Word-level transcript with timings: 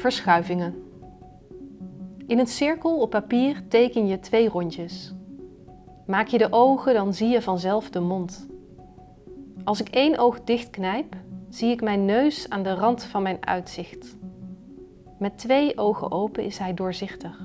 Verschuivingen. 0.00 0.74
In 2.26 2.38
een 2.38 2.46
cirkel 2.46 2.98
op 2.98 3.10
papier 3.10 3.68
teken 3.68 4.06
je 4.06 4.20
twee 4.20 4.48
rondjes. 4.48 5.14
Maak 6.06 6.26
je 6.26 6.38
de 6.38 6.52
ogen, 6.52 6.94
dan 6.94 7.14
zie 7.14 7.28
je 7.28 7.42
vanzelf 7.42 7.90
de 7.90 8.00
mond. 8.00 8.48
Als 9.64 9.80
ik 9.80 9.88
één 9.88 10.18
oog 10.18 10.44
dichtknijp, 10.44 11.16
zie 11.48 11.70
ik 11.70 11.82
mijn 11.82 12.04
neus 12.04 12.48
aan 12.48 12.62
de 12.62 12.74
rand 12.74 13.02
van 13.02 13.22
mijn 13.22 13.46
uitzicht. 13.46 14.16
Met 15.18 15.38
twee 15.38 15.78
ogen 15.78 16.12
open 16.12 16.44
is 16.44 16.58
hij 16.58 16.74
doorzichtig. 16.74 17.40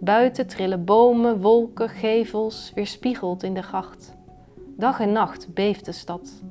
Buiten 0.00 0.46
trillen 0.46 0.84
bomen, 0.84 1.40
wolken, 1.40 1.88
gevels, 1.88 2.72
weerspiegeld 2.74 3.42
in 3.42 3.54
de 3.54 3.62
gracht. 3.62 4.16
Dag 4.76 5.00
en 5.00 5.12
nacht 5.12 5.54
beeft 5.54 5.84
de 5.84 5.92
stad. 5.92 6.42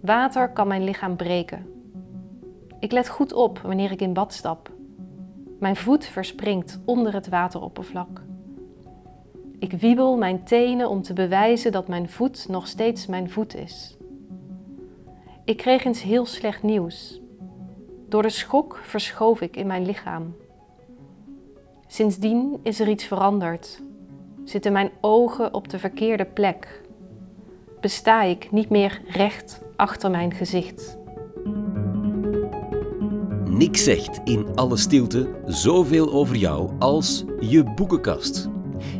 Water 0.00 0.52
kan 0.52 0.68
mijn 0.68 0.84
lichaam 0.84 1.16
breken. 1.16 1.77
Ik 2.80 2.92
let 2.92 3.08
goed 3.08 3.32
op 3.32 3.58
wanneer 3.58 3.90
ik 3.90 4.00
in 4.00 4.12
bad 4.12 4.32
stap. 4.32 4.70
Mijn 5.58 5.76
voet 5.76 6.04
verspringt 6.06 6.80
onder 6.84 7.14
het 7.14 7.28
wateroppervlak. 7.28 8.22
Ik 9.58 9.72
wiebel 9.72 10.16
mijn 10.16 10.44
tenen 10.44 10.88
om 10.88 11.02
te 11.02 11.12
bewijzen 11.12 11.72
dat 11.72 11.88
mijn 11.88 12.08
voet 12.08 12.48
nog 12.48 12.66
steeds 12.66 13.06
mijn 13.06 13.30
voet 13.30 13.54
is. 13.54 13.96
Ik 15.44 15.56
kreeg 15.56 15.84
eens 15.84 16.02
heel 16.02 16.26
slecht 16.26 16.62
nieuws. 16.62 17.20
Door 18.08 18.22
de 18.22 18.30
schok 18.30 18.80
verschoof 18.82 19.40
ik 19.40 19.56
in 19.56 19.66
mijn 19.66 19.86
lichaam. 19.86 20.36
Sindsdien 21.86 22.60
is 22.62 22.80
er 22.80 22.88
iets 22.88 23.04
veranderd. 23.04 23.82
Zitten 24.44 24.72
mijn 24.72 24.90
ogen 25.00 25.54
op 25.54 25.68
de 25.68 25.78
verkeerde 25.78 26.24
plek. 26.24 26.82
Besta 27.80 28.22
ik 28.22 28.50
niet 28.50 28.68
meer 28.68 29.02
recht 29.06 29.62
achter 29.76 30.10
mijn 30.10 30.32
gezicht. 30.32 30.97
Niks 33.58 33.84
zegt 33.84 34.20
in 34.24 34.46
alle 34.54 34.76
stilte 34.76 35.28
zoveel 35.46 36.12
over 36.12 36.36
jou 36.36 36.70
als 36.78 37.24
je 37.40 37.64
boekenkast. 37.64 38.48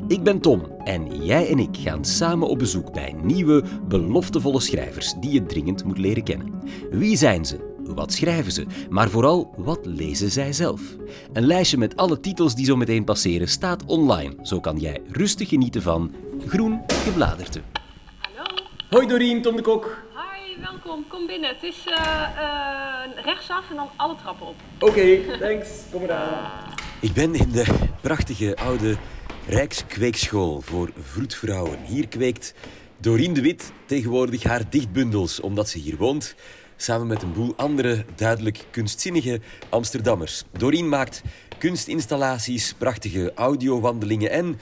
Ik 0.08 0.22
ben 0.22 0.41
Tom 0.41 0.62
en 0.84 1.24
jij 1.24 1.48
en 1.50 1.58
ik 1.58 1.77
gaan 1.77 2.05
samen 2.05 2.48
op 2.48 2.58
bezoek 2.58 2.92
bij 2.92 3.14
nieuwe, 3.22 3.64
beloftevolle 3.88 4.60
schrijvers 4.60 5.14
die 5.20 5.30
je 5.30 5.46
dringend 5.46 5.84
moet 5.84 5.98
leren 5.98 6.22
kennen. 6.22 6.52
Wie 6.91 7.16
zijn 7.16 7.44
ze? 7.44 7.56
Wat 7.84 8.12
schrijven 8.12 8.52
ze? 8.52 8.66
Maar 8.91 9.10
vooral, 9.10 9.55
wat 9.56 9.86
lezen 9.86 10.30
zij 10.30 10.52
zelf? 10.52 10.96
Een 11.33 11.46
lijstje 11.46 11.78
met 11.78 11.96
alle 11.96 12.20
titels 12.20 12.55
die 12.55 12.64
zo 12.64 12.77
meteen 12.77 13.05
passeren 13.05 13.48
staat 13.48 13.84
online. 13.84 14.34
Zo 14.42 14.61
kan 14.61 14.78
jij 14.78 15.00
rustig 15.08 15.48
genieten 15.48 15.83
van 15.83 16.14
Groen 16.46 16.80
Gebladerte. 16.86 17.61
Hallo. 18.34 18.62
Hoi 18.90 19.06
Doreen, 19.06 19.42
Tom 19.42 19.56
de 19.56 19.62
Kok. 19.62 20.08
Welkom. 20.61 21.06
Kom 21.09 21.27
binnen. 21.27 21.48
Het 21.48 21.62
is 21.62 21.87
uh, 21.87 21.95
rechtsaf 23.25 23.70
en 23.70 23.77
dan 23.77 23.89
alle 23.97 24.17
trappen 24.17 24.47
op. 24.47 24.55
Oké, 24.78 25.39
thanks. 25.41 25.69
Kom 25.92 26.03
eraan. 26.03 26.75
Ik 27.01 27.12
ben 27.12 27.34
in 27.34 27.51
de 27.51 27.64
prachtige 28.01 28.56
oude 28.56 28.97
Rijkskweekschool 29.47 30.61
voor 30.61 30.91
vroedvrouwen. 31.01 31.79
Hier 31.84 32.09
kweekt 32.09 32.55
Doreen 33.01 33.33
de 33.33 33.41
Wit 33.41 33.73
tegenwoordig 33.86 34.42
haar 34.42 34.70
dichtbundels, 34.70 35.41
omdat 35.41 35.69
ze 35.69 35.79
hier 35.79 35.97
woont 35.97 36.34
samen 36.77 37.06
met 37.06 37.23
een 37.23 37.33
boel 37.33 37.55
andere 37.56 38.05
duidelijk 38.14 38.64
kunstzinnige 38.70 39.41
Amsterdammers. 39.69 40.45
Doreen 40.51 40.89
maakt 40.89 41.23
kunstinstallaties, 41.59 42.75
prachtige 42.75 43.33
audiowandelingen 43.34 44.31
en 44.31 44.61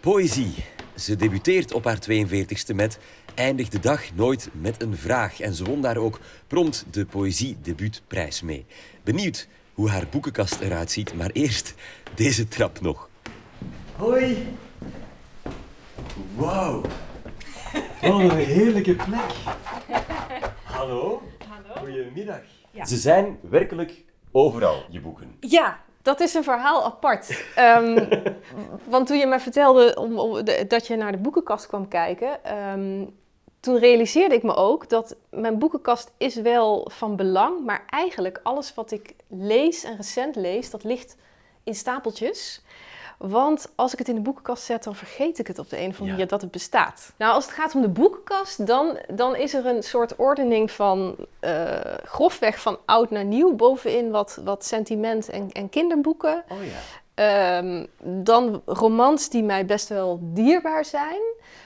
poëzie. 0.00 0.54
Ze 1.00 1.16
debuteert 1.16 1.72
op 1.72 1.84
haar 1.84 1.98
42ste 2.10 2.74
met 2.74 2.98
Eindig 3.34 3.68
de 3.68 3.80
dag 3.80 4.14
nooit 4.14 4.48
met 4.52 4.82
een 4.82 4.96
vraag. 4.96 5.40
En 5.40 5.54
ze 5.54 5.64
won 5.64 5.82
daar 5.82 5.96
ook 5.96 6.20
prompt 6.46 6.84
de 6.90 7.06
Poëzie-debuutprijs 7.06 8.42
mee. 8.42 8.66
Benieuwd 9.02 9.48
hoe 9.74 9.88
haar 9.88 10.06
boekenkast 10.10 10.60
eruit 10.60 10.90
ziet, 10.90 11.14
maar 11.14 11.30
eerst 11.30 11.74
deze 12.14 12.48
trap 12.48 12.80
nog. 12.80 13.08
Hoi. 13.96 14.46
Wauw. 16.36 16.82
Wat 18.00 18.20
een 18.20 18.36
heerlijke 18.36 18.94
plek. 18.94 19.32
Hallo. 20.62 21.22
Goedemiddag. 21.76 22.42
Ze 22.84 22.96
zijn 22.96 23.38
werkelijk 23.50 24.04
overal, 24.30 24.84
je 24.90 25.00
boeken. 25.00 25.36
Ja, 25.40 25.80
dat 26.10 26.20
is 26.20 26.34
een 26.34 26.44
verhaal 26.44 26.84
apart. 26.84 27.44
um, 27.58 28.08
want 28.84 29.06
toen 29.06 29.18
je 29.18 29.26
mij 29.26 29.40
vertelde 29.40 29.94
om 29.98 30.44
dat 30.68 30.86
je 30.86 30.96
naar 30.96 31.12
de 31.12 31.18
boekenkast 31.18 31.66
kwam 31.66 31.88
kijken, 31.88 32.44
ehm, 32.44 33.04
toen 33.60 33.78
realiseerde 33.78 34.34
ik 34.34 34.42
me 34.42 34.54
ook 34.54 34.88
dat 34.88 35.16
mijn 35.30 35.58
boekenkast 35.58 36.12
is 36.16 36.34
wel 36.34 36.90
van 36.92 37.16
belang, 37.16 37.64
maar 37.64 37.84
eigenlijk 37.88 38.40
alles 38.42 38.74
wat 38.74 38.90
ik 38.90 39.14
lees 39.28 39.84
en 39.84 39.96
recent 39.96 40.36
lees, 40.36 40.70
dat 40.70 40.84
ligt 40.84 41.16
in 41.64 41.74
stapeltjes. 41.74 42.62
Want 43.20 43.72
als 43.74 43.92
ik 43.92 43.98
het 43.98 44.08
in 44.08 44.14
de 44.14 44.20
boekenkast 44.20 44.62
zet, 44.62 44.84
dan 44.84 44.94
vergeet 44.94 45.38
ik 45.38 45.46
het 45.46 45.58
op 45.58 45.68
de 45.68 45.76
een 45.76 45.88
of 45.88 45.92
andere 45.92 46.10
manier 46.10 46.26
dat 46.26 46.40
het 46.40 46.50
bestaat. 46.50 47.12
Nou, 47.16 47.34
als 47.34 47.44
het 47.44 47.54
gaat 47.54 47.74
om 47.74 47.80
de 47.80 47.88
boekenkast, 47.88 48.66
dan, 48.66 48.98
dan 49.08 49.36
is 49.36 49.54
er 49.54 49.66
een 49.66 49.82
soort 49.82 50.16
ordening 50.16 50.70
van 50.70 51.16
uh, 51.40 51.78
grofweg 52.04 52.60
van 52.60 52.78
oud 52.84 53.10
naar 53.10 53.24
nieuw. 53.24 53.54
Bovenin 53.54 54.10
wat, 54.10 54.40
wat 54.44 54.64
sentiment 54.64 55.28
en, 55.28 55.52
en 55.52 55.68
kinderboeken. 55.68 56.44
Oh 56.48 56.58
ja. 56.64 57.58
Um, 57.58 57.86
dan 58.24 58.62
romans 58.66 59.28
die 59.28 59.42
mij 59.42 59.66
best 59.66 59.88
wel 59.88 60.18
dierbaar 60.22 60.84
zijn. 60.84 61.20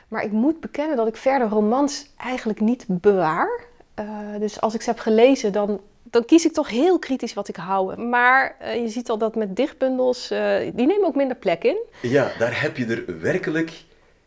Maar 0.09 0.25
ik 0.25 0.33
moet 0.33 0.61
bekennen 0.61 0.97
dat 0.97 1.07
ik 1.07 1.17
verder 1.17 1.49
romans 1.49 2.11
eigenlijk 2.17 2.61
niet 2.61 2.85
bewaar. 2.89 3.65
Uh, 4.01 4.07
dus 4.39 4.61
als 4.61 4.75
ik 4.75 4.83
ze 4.83 4.91
heb 4.91 4.99
gelezen, 4.99 5.53
dan 5.53 5.81
dan 6.15 6.25
kies 6.25 6.45
ik 6.45 6.53
toch 6.53 6.69
heel 6.69 6.99
kritisch 6.99 7.35
wat 7.35 7.49
ik 7.49 7.57
hou. 7.57 8.01
Maar 8.01 8.57
uh, 8.63 8.75
je 8.75 8.89
ziet 8.89 9.11
al 9.11 9.19
dat 9.19 9.35
met 9.35 9.57
dichtbundels, 9.57 10.31
uh, 10.31 10.57
die 10.75 10.87
nemen 10.87 11.07
ook 11.07 11.15
minder 11.15 11.37
plek 11.37 11.65
in. 11.65 11.79
Ja, 12.03 12.31
daar 12.39 12.61
heb 12.61 12.77
je 12.77 12.87
er 12.87 13.21
werkelijk 13.21 13.73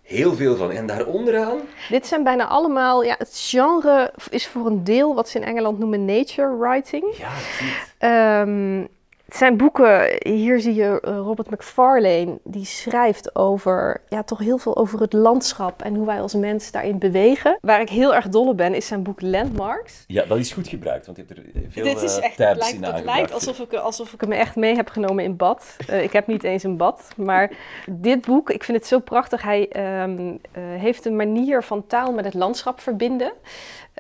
heel 0.02 0.36
veel 0.36 0.56
van. 0.56 0.72
En 0.72 0.86
daar 0.86 1.06
onderaan? 1.06 1.58
Dit 1.90 2.08
zijn 2.08 2.24
bijna 2.24 2.48
allemaal, 2.48 3.04
ja, 3.04 3.16
het 3.18 3.32
genre 3.34 4.14
is 4.30 4.48
voor 4.48 4.66
een 4.66 4.84
deel 4.84 5.16
wat 5.16 5.30
ze 5.30 5.38
in 5.38 5.44
Engeland 5.44 5.80
noemen 5.80 6.06
nature 6.06 6.58
writing. 6.58 7.16
Ja, 7.18 8.42
um, 8.42 8.88
het 9.28 9.36
zijn 9.36 9.58
boeken, 9.58 10.18
hier 10.20 10.60
zie 10.60 10.74
je 10.74 11.02
eh, 11.02 11.18
Robert 11.18 11.50
McFarlane, 11.50 12.40
die 12.44 12.66
schrijft 12.66 13.36
over, 13.36 14.02
ja, 14.10 14.24
toch 14.24 14.40
heel 14.40 14.58
veel 14.58 14.78
over 14.78 15.00
het 15.00 15.14
landschap 15.14 15.82
en 15.82 15.96
hoe 15.96 16.06
wij 16.06 16.22
als 16.22 16.34
mens 16.34 16.72
daarin 16.72 17.00
bewegen. 17.00 17.58
Waar 17.62 17.82
ik 17.82 17.90
heel 17.90 18.16
erg 18.16 18.30
dol 18.30 18.48
op 18.48 18.58
ben, 18.58 18.74
is 18.74 18.88
zijn 18.88 19.04
boek 19.04 19.22
Landmarks. 19.22 20.04
Ja, 20.08 20.26
dat 20.26 20.38
is 20.38 20.52
goed 20.52 20.68
gebruikt, 20.68 21.06
want 21.06 21.18
je 21.18 21.24
hebt 21.28 21.40
er 21.40 21.46
veel 21.70 21.84
Dit 21.84 22.02
is 22.02 22.18
eh, 22.18 22.24
echt, 22.24 22.38
het 22.38 22.58
lijkt, 22.58 22.86
het 22.86 23.04
lijkt 23.04 23.34
alsof 23.34 23.60
ik, 23.60 23.74
alsof 23.74 24.14
ik 24.14 24.22
hem 24.22 24.32
echt 24.32 24.56
mee 24.56 24.76
heb 24.76 24.90
genomen 24.90 25.24
in 25.24 25.36
bad. 25.36 25.76
Uh, 25.90 26.04
ik 26.04 26.14
heb 26.14 26.28
niet 26.28 26.44
eens 26.44 26.64
een 26.64 26.78
bad, 26.78 27.08
maar 27.18 27.52
dit 27.90 28.26
boek, 28.26 28.50
ik 28.50 28.64
vind 28.64 28.78
het 28.78 28.88
zo 28.88 29.00
prachtig. 29.00 29.42
Hij 29.42 29.70
um, 30.04 30.30
uh, 30.30 30.38
heeft 30.54 31.06
een 31.06 31.16
manier 31.16 31.64
van 31.64 31.88
taal 31.88 32.12
met 32.12 32.26
het 32.26 32.34
landschap 32.34 32.80
verbinden. 32.80 33.32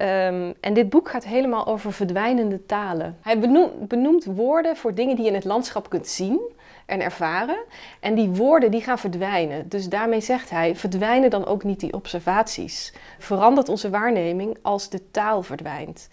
Um, 0.01 0.53
en 0.59 0.73
dit 0.73 0.89
boek 0.89 1.09
gaat 1.09 1.25
helemaal 1.25 1.67
over 1.67 1.93
verdwijnende 1.93 2.65
talen. 2.65 3.17
Hij 3.21 3.39
benoemt, 3.39 3.87
benoemt, 3.87 4.25
woorden 4.25 4.75
voor 4.75 4.93
dingen 4.93 5.15
die 5.15 5.23
je 5.23 5.29
in 5.29 5.35
het 5.35 5.45
landschap 5.45 5.89
kunt 5.89 6.07
zien 6.07 6.39
en 6.85 7.01
ervaren. 7.01 7.57
En 7.99 8.15
die 8.15 8.29
woorden 8.29 8.71
die 8.71 8.81
gaan 8.81 8.99
verdwijnen. 8.99 9.69
Dus 9.69 9.89
daarmee 9.89 10.21
zegt 10.21 10.49
hij, 10.49 10.75
verdwijnen 10.75 11.29
dan 11.29 11.45
ook 11.45 11.63
niet 11.63 11.79
die 11.79 11.93
observaties. 11.93 12.93
Verandert 13.19 13.69
onze 13.69 13.89
waarneming 13.89 14.57
als 14.61 14.89
de 14.89 15.11
taal 15.11 15.43
verdwijnt. 15.43 16.09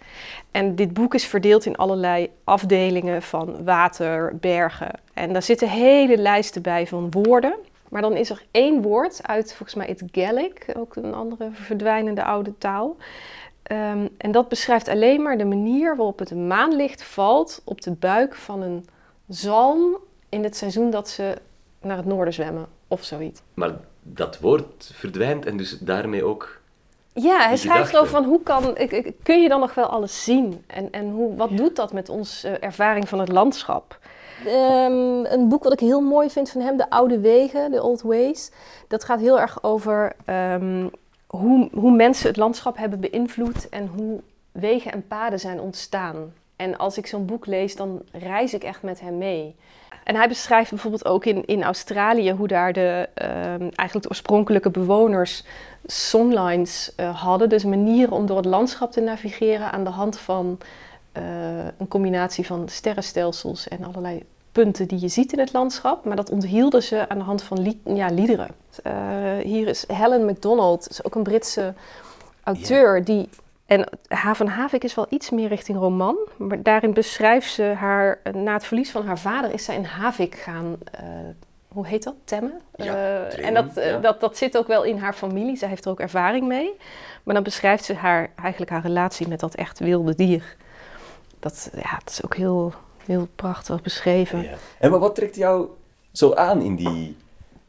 En 0.51 0.75
dit 0.75 0.93
boek 0.93 1.13
is 1.13 1.25
verdeeld 1.25 1.65
in 1.65 1.75
allerlei 1.75 2.29
afdelingen 2.43 3.21
van 3.21 3.63
water, 3.63 4.37
bergen. 4.37 4.91
En 5.13 5.33
daar 5.33 5.43
zitten 5.43 5.69
hele 5.69 6.17
lijsten 6.17 6.61
bij 6.61 6.87
van 6.87 7.11
woorden. 7.11 7.55
Maar 7.89 8.01
dan 8.01 8.15
is 8.15 8.29
er 8.29 8.45
één 8.51 8.81
woord 8.81 9.19
uit 9.21 9.53
volgens 9.53 9.73
mij 9.73 9.87
het 9.87 10.03
Gaelic, 10.11 10.65
ook 10.77 10.95
een 10.95 11.13
andere 11.13 11.49
verdwijnende 11.53 12.23
oude 12.23 12.57
taal. 12.57 12.95
Um, 13.71 14.09
en 14.17 14.31
dat 14.31 14.49
beschrijft 14.49 14.87
alleen 14.87 15.21
maar 15.21 15.37
de 15.37 15.45
manier 15.45 15.95
waarop 15.95 16.19
het 16.19 16.35
maanlicht 16.35 17.03
valt 17.03 17.61
op 17.63 17.81
de 17.81 17.91
buik 17.91 18.35
van 18.35 18.61
een 18.61 18.87
zalm 19.27 19.97
in 20.29 20.43
het 20.43 20.57
seizoen 20.57 20.89
dat 20.89 21.09
ze 21.09 21.37
naar 21.81 21.97
het 21.97 22.05
noorden 22.05 22.33
zwemmen 22.33 22.65
of 22.87 23.03
zoiets. 23.03 23.41
Maar 23.53 23.71
dat 24.01 24.39
woord 24.39 24.91
verdwijnt 24.93 25.45
en 25.45 25.57
dus 25.57 25.79
daarmee 25.79 26.23
ook. 26.23 26.59
Ja, 27.13 27.47
hij 27.47 27.57
schrijft 27.57 27.97
over 27.97 28.11
van 28.11 28.23
hoe 28.23 28.43
kan, 28.43 28.77
kun 29.23 29.41
je 29.41 29.49
dan 29.49 29.59
nog 29.59 29.73
wel 29.73 29.85
alles 29.85 30.23
zien? 30.23 30.63
En, 30.67 30.91
en 30.91 31.09
hoe, 31.09 31.35
wat 31.35 31.57
doet 31.57 31.75
dat 31.75 31.93
met 31.93 32.09
onze 32.09 32.49
ervaring 32.49 33.09
van 33.09 33.19
het 33.19 33.31
landschap? 33.31 33.99
Um, 34.47 35.25
een 35.25 35.47
boek 35.47 35.63
wat 35.63 35.73
ik 35.73 35.79
heel 35.79 36.01
mooi 36.01 36.29
vind 36.29 36.49
van 36.49 36.61
hem, 36.61 36.77
De 36.77 36.89
Oude 36.89 37.19
Wegen, 37.19 37.71
The 37.71 37.83
Old 37.83 38.01
Ways. 38.01 38.51
Dat 38.87 39.03
gaat 39.03 39.19
heel 39.19 39.39
erg 39.39 39.63
over 39.63 40.15
um, 40.25 40.91
hoe, 41.35 41.69
hoe 41.73 41.95
mensen 41.95 42.27
het 42.27 42.37
landschap 42.37 42.77
hebben 42.77 42.99
beïnvloed 42.99 43.69
en 43.69 43.87
hoe 43.87 44.21
wegen 44.51 44.91
en 44.91 45.07
paden 45.07 45.39
zijn 45.39 45.59
ontstaan. 45.59 46.33
En 46.55 46.77
als 46.77 46.97
ik 46.97 47.07
zo'n 47.07 47.25
boek 47.25 47.45
lees, 47.45 47.75
dan 47.75 48.01
reis 48.11 48.53
ik 48.53 48.63
echt 48.63 48.81
met 48.81 48.99
hem 48.99 49.17
mee. 49.17 49.55
En 50.03 50.15
hij 50.15 50.27
beschrijft 50.27 50.69
bijvoorbeeld 50.69 51.05
ook 51.05 51.25
in, 51.25 51.45
in 51.45 51.63
Australië 51.63 52.31
hoe 52.31 52.47
daar 52.47 52.73
de, 52.73 53.09
uh, 53.21 53.27
eigenlijk 53.59 54.01
de 54.01 54.09
oorspronkelijke 54.09 54.69
bewoners 54.69 55.43
songlines 55.85 56.93
uh, 56.99 57.21
hadden. 57.21 57.49
Dus 57.49 57.63
manieren 57.63 58.13
om 58.13 58.25
door 58.25 58.37
het 58.37 58.45
landschap 58.45 58.91
te 58.91 59.01
navigeren 59.01 59.71
aan 59.71 59.83
de 59.83 59.89
hand 59.89 60.19
van 60.19 60.57
een 61.77 61.87
combinatie 61.87 62.45
van 62.45 62.69
sterrenstelsels 62.69 63.67
en 63.67 63.83
allerlei 63.83 64.23
punten 64.55 64.87
die 64.87 64.99
je 64.99 65.07
ziet 65.07 65.33
in 65.33 65.39
het 65.39 65.53
landschap. 65.53 66.05
Maar 66.05 66.15
dat 66.15 66.29
onthielden 66.29 66.83
ze 66.83 67.09
aan 67.09 67.17
de 67.17 67.23
hand 67.23 67.43
van 67.43 67.75
ja, 67.83 68.07
liederen. 68.07 68.49
hier 69.43 69.67
is 69.67 69.85
Helen 69.87 70.25
MacDonald, 70.25 70.89
is 70.89 71.03
ook 71.03 71.15
een 71.15 71.23
Britse 71.23 71.73
auteur 72.43 73.03
die 73.03 73.29
en 73.65 73.85
H 74.07 74.33
van 74.33 74.47
Havik 74.47 74.83
is 74.83 74.95
wel 74.95 75.05
iets 75.09 75.29
meer 75.29 75.47
richting 75.47 75.77
roman. 75.77 76.17
Maar 76.37 76.63
daarin 76.63 76.93
beschrijft 76.93 77.51
ze 77.51 77.63
haar, 77.63 78.19
na 78.33 78.53
het 78.53 78.65
verlies 78.65 78.91
van 78.91 79.05
haar 79.05 79.19
vader, 79.19 79.53
is 79.53 79.65
zij 79.65 79.75
in 79.75 79.83
Havik 79.83 80.35
gaan, 80.35 80.77
uh, 81.01 81.09
hoe 81.67 81.87
heet 81.87 82.03
dat, 82.03 82.15
temmen? 82.23 82.61
Ja, 82.75 82.93
uh, 82.93 83.47
en 83.47 83.53
dat, 83.53 83.77
uh, 83.77 84.01
dat, 84.01 84.19
dat 84.19 84.37
zit 84.37 84.57
ook 84.57 84.67
wel 84.67 84.83
in 84.83 84.97
haar 84.97 85.13
familie, 85.13 85.55
zij 85.55 85.69
heeft 85.69 85.85
er 85.85 85.91
ook 85.91 85.99
ervaring 85.99 86.47
mee. 86.47 86.73
Maar 87.23 87.33
dan 87.33 87.43
beschrijft 87.43 87.83
ze 87.83 87.93
haar, 87.93 88.29
eigenlijk 88.35 88.71
haar 88.71 88.81
relatie 88.81 89.27
met 89.27 89.39
dat 89.39 89.55
echt 89.55 89.79
wilde 89.79 90.15
dier. 90.15 90.55
Dat, 91.39 91.69
ja, 91.75 91.97
dat 92.03 92.09
is 92.09 92.23
ook 92.23 92.35
heel, 92.35 92.73
heel 93.05 93.27
prachtig 93.35 93.81
beschreven. 93.81 94.41
Ja. 94.41 94.55
En 94.79 94.91
maar 94.91 94.99
wat 94.99 95.15
trekt 95.15 95.35
jou 95.35 95.67
zo 96.11 96.33
aan 96.33 96.61
in 96.61 96.75
die 96.75 97.15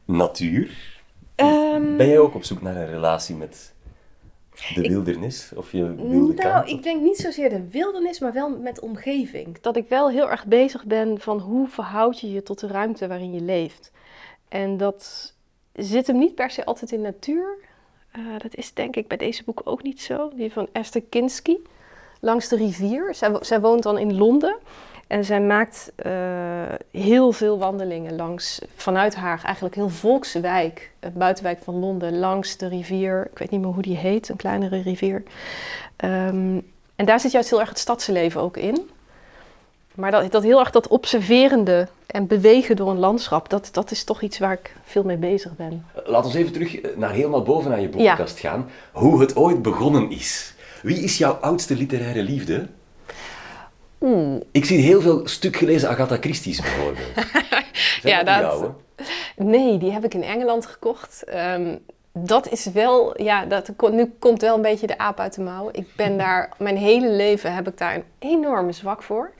natuur? 0.05 0.95
Um, 1.35 1.97
ben 1.97 2.07
jij 2.07 2.19
ook 2.19 2.35
op 2.35 2.43
zoek 2.43 2.61
naar 2.61 2.75
een 2.75 2.89
relatie 2.89 3.35
met 3.35 3.73
de 4.73 4.81
wildernis? 4.81 5.51
Of 5.55 5.71
je 5.71 5.95
wilde 5.95 6.33
nou, 6.33 6.67
ik 6.67 6.83
denk 6.83 7.01
niet 7.01 7.17
zozeer 7.17 7.49
de 7.49 7.69
wildernis, 7.69 8.19
maar 8.19 8.33
wel 8.33 8.49
met 8.49 8.79
omgeving. 8.79 9.59
Dat 9.61 9.75
ik 9.75 9.89
wel 9.89 10.09
heel 10.09 10.29
erg 10.29 10.45
bezig 10.45 10.85
ben 10.85 11.19
van 11.19 11.39
hoe 11.39 11.67
verhoud 11.67 12.19
je 12.19 12.31
je 12.31 12.43
tot 12.43 12.59
de 12.59 12.67
ruimte 12.67 13.07
waarin 13.07 13.33
je 13.33 13.41
leeft. 13.41 13.91
En 14.47 14.77
dat 14.77 15.33
zit 15.73 16.07
hem 16.07 16.17
niet 16.17 16.35
per 16.35 16.49
se 16.49 16.65
altijd 16.65 16.91
in 16.91 17.01
natuur. 17.01 17.57
Uh, 18.17 18.25
dat 18.37 18.55
is 18.55 18.73
denk 18.73 18.95
ik 18.95 19.07
bij 19.07 19.17
deze 19.17 19.43
boek 19.43 19.61
ook 19.63 19.83
niet 19.83 20.01
zo. 20.01 20.31
Die 20.35 20.53
van 20.53 20.67
Esther 20.71 21.03
Kinski, 21.09 21.57
langs 22.19 22.47
de 22.47 22.55
rivier. 22.55 23.15
Zij, 23.15 23.37
zij 23.39 23.61
woont 23.61 23.83
dan 23.83 23.97
in 23.97 24.17
Londen. 24.17 24.57
En 25.07 25.25
zij 25.25 25.41
maakt 25.41 25.91
uh, 26.05 26.11
heel 26.91 27.31
veel 27.31 27.57
wandelingen 27.57 28.15
langs, 28.15 28.61
vanuit 28.75 29.15
haar 29.15 29.41
eigenlijk 29.43 29.75
heel 29.75 29.89
volkse 29.89 30.39
wijk, 30.39 30.91
het 30.99 31.13
buitenwijk 31.13 31.59
van 31.63 31.79
Londen, 31.79 32.19
langs 32.19 32.57
de 32.57 32.67
rivier. 32.67 33.27
Ik 33.31 33.37
weet 33.37 33.51
niet 33.51 33.61
meer 33.61 33.69
hoe 33.69 33.81
die 33.81 33.97
heet, 33.97 34.29
een 34.29 34.35
kleinere 34.35 34.81
rivier. 34.81 35.23
Um, 36.03 36.65
en 36.95 37.05
daar 37.05 37.19
zit 37.19 37.31
juist 37.31 37.49
heel 37.49 37.59
erg 37.59 37.69
het 37.69 37.79
stadsleven 37.79 38.41
ook 38.41 38.57
in. 38.57 38.89
Maar 39.95 40.11
dat, 40.11 40.31
dat 40.31 40.43
heel 40.43 40.59
erg 40.59 40.71
dat 40.71 40.87
observerende 40.87 41.87
en 42.05 42.27
bewegen 42.27 42.75
door 42.75 42.89
een 42.89 42.99
landschap, 42.99 43.49
dat, 43.49 43.69
dat 43.71 43.91
is 43.91 44.03
toch 44.03 44.21
iets 44.21 44.39
waar 44.39 44.53
ik 44.53 44.75
veel 44.83 45.03
mee 45.03 45.17
bezig 45.17 45.55
ben. 45.55 45.85
Laat 46.05 46.25
ons 46.25 46.33
even 46.33 46.51
terug 46.51 46.95
naar 46.95 47.11
helemaal 47.11 47.43
bovenaan 47.43 47.81
je 47.81 47.89
boekenkast 47.89 48.39
ja. 48.39 48.49
gaan. 48.49 48.69
Hoe 48.91 49.19
het 49.19 49.35
ooit 49.35 49.61
begonnen 49.61 50.09
is. 50.09 50.53
Wie 50.81 51.03
is 51.03 51.17
jouw 51.17 51.33
oudste 51.33 51.75
literaire 51.75 52.23
liefde? 52.23 52.67
Ik 54.51 54.65
zie 54.65 54.81
heel 54.81 55.01
veel 55.01 55.27
stuk 55.27 55.55
gelezen 55.55 55.89
Agatha 55.89 56.17
Christie's 56.19 56.61
bijvoorbeeld. 56.61 57.13
ja, 58.03 58.23
dat. 58.23 58.41
Jou, 58.41 58.71
nee, 59.35 59.77
die 59.77 59.91
heb 59.91 60.03
ik 60.03 60.13
in 60.13 60.23
Engeland 60.23 60.65
gekocht. 60.65 61.23
Um, 61.33 61.79
dat 62.11 62.49
is 62.49 62.65
wel, 62.65 63.21
ja, 63.21 63.45
dat, 63.45 63.71
nu 63.91 64.13
komt 64.19 64.41
wel 64.41 64.55
een 64.55 64.61
beetje 64.61 64.87
de 64.87 64.97
aap 64.97 65.19
uit 65.19 65.33
de 65.33 65.41
mouw. 65.41 65.69
Ik 65.71 65.87
ben 65.95 66.17
daar, 66.23 66.49
mijn 66.57 66.77
hele 66.77 67.09
leven 67.09 67.53
heb 67.53 67.67
ik 67.67 67.77
daar 67.77 67.95
een 67.95 68.03
enorme 68.19 68.71
zwak 68.71 69.03
voor. 69.03 69.31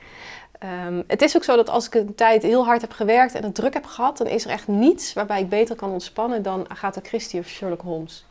Um, 0.88 1.04
het 1.08 1.22
is 1.22 1.36
ook 1.36 1.44
zo 1.44 1.56
dat 1.56 1.70
als 1.70 1.86
ik 1.86 1.94
een 1.94 2.16
tijd 2.16 2.44
heel 2.44 2.66
hard 2.66 2.82
heb 2.82 2.92
gewerkt 2.92 3.36
en 3.36 3.44
het 3.44 3.56
druk 3.56 3.74
heb 3.74 3.86
gehad, 3.86 4.18
dan 4.18 4.28
is 4.28 4.46
er 4.46 4.52
echt 4.52 4.68
niets 4.68 5.14
waarbij 5.14 5.42
ik 5.42 5.50
beter 5.50 5.76
kan 5.76 5.92
ontspannen 5.92 6.42
dan 6.44 6.70
Agatha 6.70 7.02
Christie 7.04 7.40
of 7.40 7.48
Sherlock 7.48 7.82
Holmes. 7.82 8.26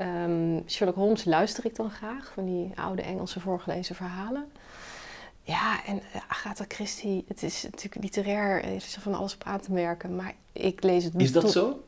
Um, 0.00 0.62
Sherlock 0.66 0.96
Holmes 0.96 1.24
luister 1.24 1.64
ik 1.64 1.76
dan 1.76 1.90
graag, 1.90 2.30
van 2.34 2.44
die 2.44 2.72
oude 2.74 3.02
Engelse 3.02 3.40
voorgelezen 3.40 3.94
verhalen. 3.94 4.51
Ja, 5.42 5.84
en 5.86 6.02
eh, 6.12 6.20
Agatha 6.28 6.64
Christie, 6.68 7.24
het 7.28 7.42
is 7.42 7.62
natuurlijk 7.62 8.02
literair, 8.02 8.64
er 8.64 8.74
is 8.74 8.96
van 9.00 9.14
alles 9.14 9.34
op 9.34 9.44
aan 9.44 9.60
te 9.60 9.72
merken, 9.72 10.16
maar 10.16 10.34
ik 10.52 10.82
lees 10.82 11.04
het... 11.04 11.12
Is 11.16 11.32
dat 11.32 11.50
zo? 11.50 11.82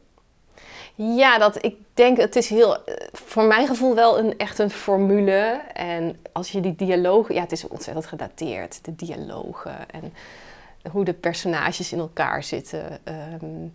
Ja, 0.94 1.38
dat, 1.38 1.64
ik 1.64 1.76
denk, 1.94 2.16
het 2.16 2.36
is 2.36 2.48
heel, 2.48 2.84
eh, 2.84 3.06
voor 3.12 3.44
mijn 3.44 3.66
gevoel 3.66 3.94
wel 3.94 4.18
een, 4.18 4.38
echt 4.38 4.58
een 4.58 4.70
formule. 4.70 5.60
En 5.72 6.20
als 6.32 6.52
je 6.52 6.60
die 6.60 6.74
dialogen, 6.74 7.34
ja, 7.34 7.40
het 7.40 7.52
is 7.52 7.68
ontzettend 7.68 8.06
gedateerd, 8.06 8.84
de 8.84 8.94
dialogen 8.96 9.90
en 9.90 10.12
hoe 10.90 11.04
de 11.04 11.12
personages 11.12 11.92
in 11.92 11.98
elkaar 11.98 12.42
zitten. 12.42 12.98
Ehm, 13.04 13.66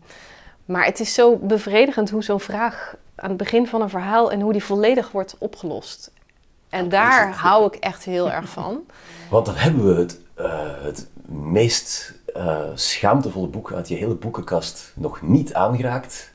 maar 0.66 0.86
het 0.86 1.00
is 1.00 1.14
zo 1.14 1.36
bevredigend 1.36 2.10
hoe 2.10 2.24
zo'n 2.24 2.40
vraag 2.40 2.96
aan 3.16 3.30
het 3.30 3.38
begin 3.38 3.68
van 3.68 3.82
een 3.82 3.90
verhaal 3.90 4.32
en 4.32 4.42
hoe 4.42 4.52
die 4.52 4.64
volledig 4.64 5.12
wordt 5.12 5.36
opgelost. 5.38 6.12
En 6.70 6.90
daar 6.90 7.36
hou 7.36 7.66
ik 7.66 7.76
echt 7.76 8.04
heel 8.04 8.32
erg 8.32 8.50
van. 8.50 8.86
Want 9.30 9.46
dan 9.46 9.56
hebben 9.56 9.96
we 9.96 10.02
het, 10.02 10.20
uh, 10.40 10.84
het 10.84 11.10
meest 11.26 12.14
uh, 12.38 12.60
schaamtevolle 12.74 13.48
boek 13.48 13.74
uit 13.74 13.88
je 13.88 13.96
hele 13.96 14.16
boekenkast 14.16 14.94
nog 14.96 15.22
niet 15.22 15.54
aangeraakt. 15.54 16.34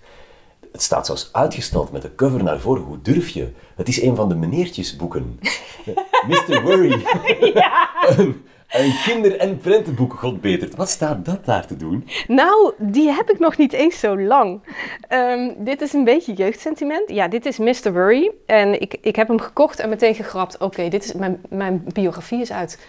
Het 0.73 0.83
staat 0.83 1.07
zelfs 1.07 1.29
uitgestald 1.33 1.93
met 1.93 2.03
de 2.03 2.15
cover 2.15 2.43
naar 2.43 2.61
voren. 2.61 2.83
Hoe 2.83 3.03
durf 3.03 3.29
je? 3.29 3.53
Het 3.75 3.89
is 3.89 4.03
een 4.03 4.17
van 4.17 4.29
de 4.29 4.35
meneertjesboeken. 4.35 5.41
Mr. 6.29 6.63
Worry. 6.63 7.07
Ja. 7.55 7.89
Een 8.17 8.45
kinder- 8.83 9.37
en 9.39 9.59
prentenboek, 9.59 10.13
god 10.13 10.41
beter. 10.41 10.69
Wat 10.77 10.89
staat 10.89 11.25
dat 11.25 11.45
daar 11.45 11.67
te 11.67 11.77
doen? 11.77 12.09
Nou, 12.29 12.73
die 12.79 13.11
heb 13.11 13.31
ik 13.31 13.39
nog 13.39 13.57
niet 13.57 13.73
eens 13.73 14.01
zo 14.01 14.19
lang. 14.21 14.61
Ehm, 15.09 15.53
dit 15.57 15.81
is 15.81 15.93
een 15.93 16.05
beetje 16.05 16.33
jeugdsentiment. 16.33 17.11
Ja, 17.11 17.29
dit 17.29 17.47
is 17.47 17.59
Mr. 17.59 17.93
Worry. 17.93 18.31
En 18.47 18.81
ik, 18.81 18.97
ik 19.01 19.17
heb 19.17 19.29
hem 19.29 19.41
gekocht 19.41 19.81
en 19.81 19.89
meteen 19.89 20.15
gegrapt. 20.15 20.59
Oké, 20.59 20.89
dit 20.89 21.05
is 21.05 21.13
mijn, 21.13 21.41
mijn 21.49 21.85
biografie 21.93 22.41
is 22.41 22.53
uit. 22.53 22.87